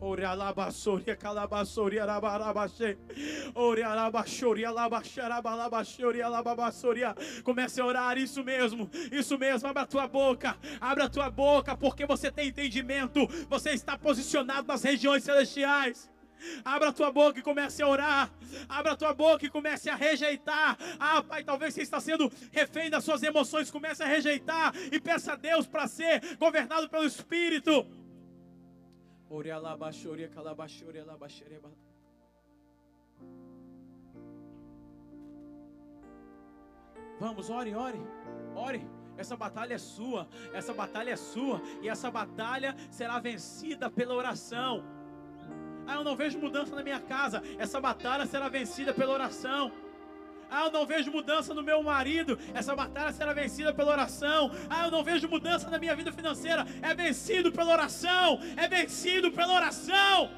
[0.00, 2.98] Ore alabassoria calabassoria arabarabashe.
[3.54, 7.14] Ore alabassoria alabaxarabalabassoria alababassoria.
[7.42, 8.90] Comece a orar isso mesmo.
[9.10, 9.68] Isso mesmo.
[9.68, 10.56] Abra a tua boca.
[10.80, 13.26] Abra a tua boca porque você tem entendimento.
[13.48, 16.10] Você está posicionado nas regiões celestiais.
[16.64, 18.30] Abra a tua boca e comece a orar.
[18.68, 20.76] Abra a tua boca e comece a rejeitar.
[20.98, 23.70] Ah, Pai, talvez você está sendo refém das suas emoções.
[23.70, 27.86] Comece a rejeitar e peça a Deus para ser governado pelo Espírito.
[37.18, 38.00] Vamos, ore, ore,
[38.54, 38.86] ore.
[39.16, 44.82] Essa batalha é sua, essa batalha é sua, e essa batalha será vencida pela oração.
[45.86, 49.70] Ah, eu não vejo mudança na minha casa, essa batalha será vencida pela oração.
[50.50, 52.38] Ah, eu não vejo mudança no meu marido.
[52.54, 54.50] Essa batalha será vencida pela oração.
[54.68, 56.66] Ah, eu não vejo mudança na minha vida financeira.
[56.82, 58.40] É vencido pela oração.
[58.56, 60.30] É vencido pela oração.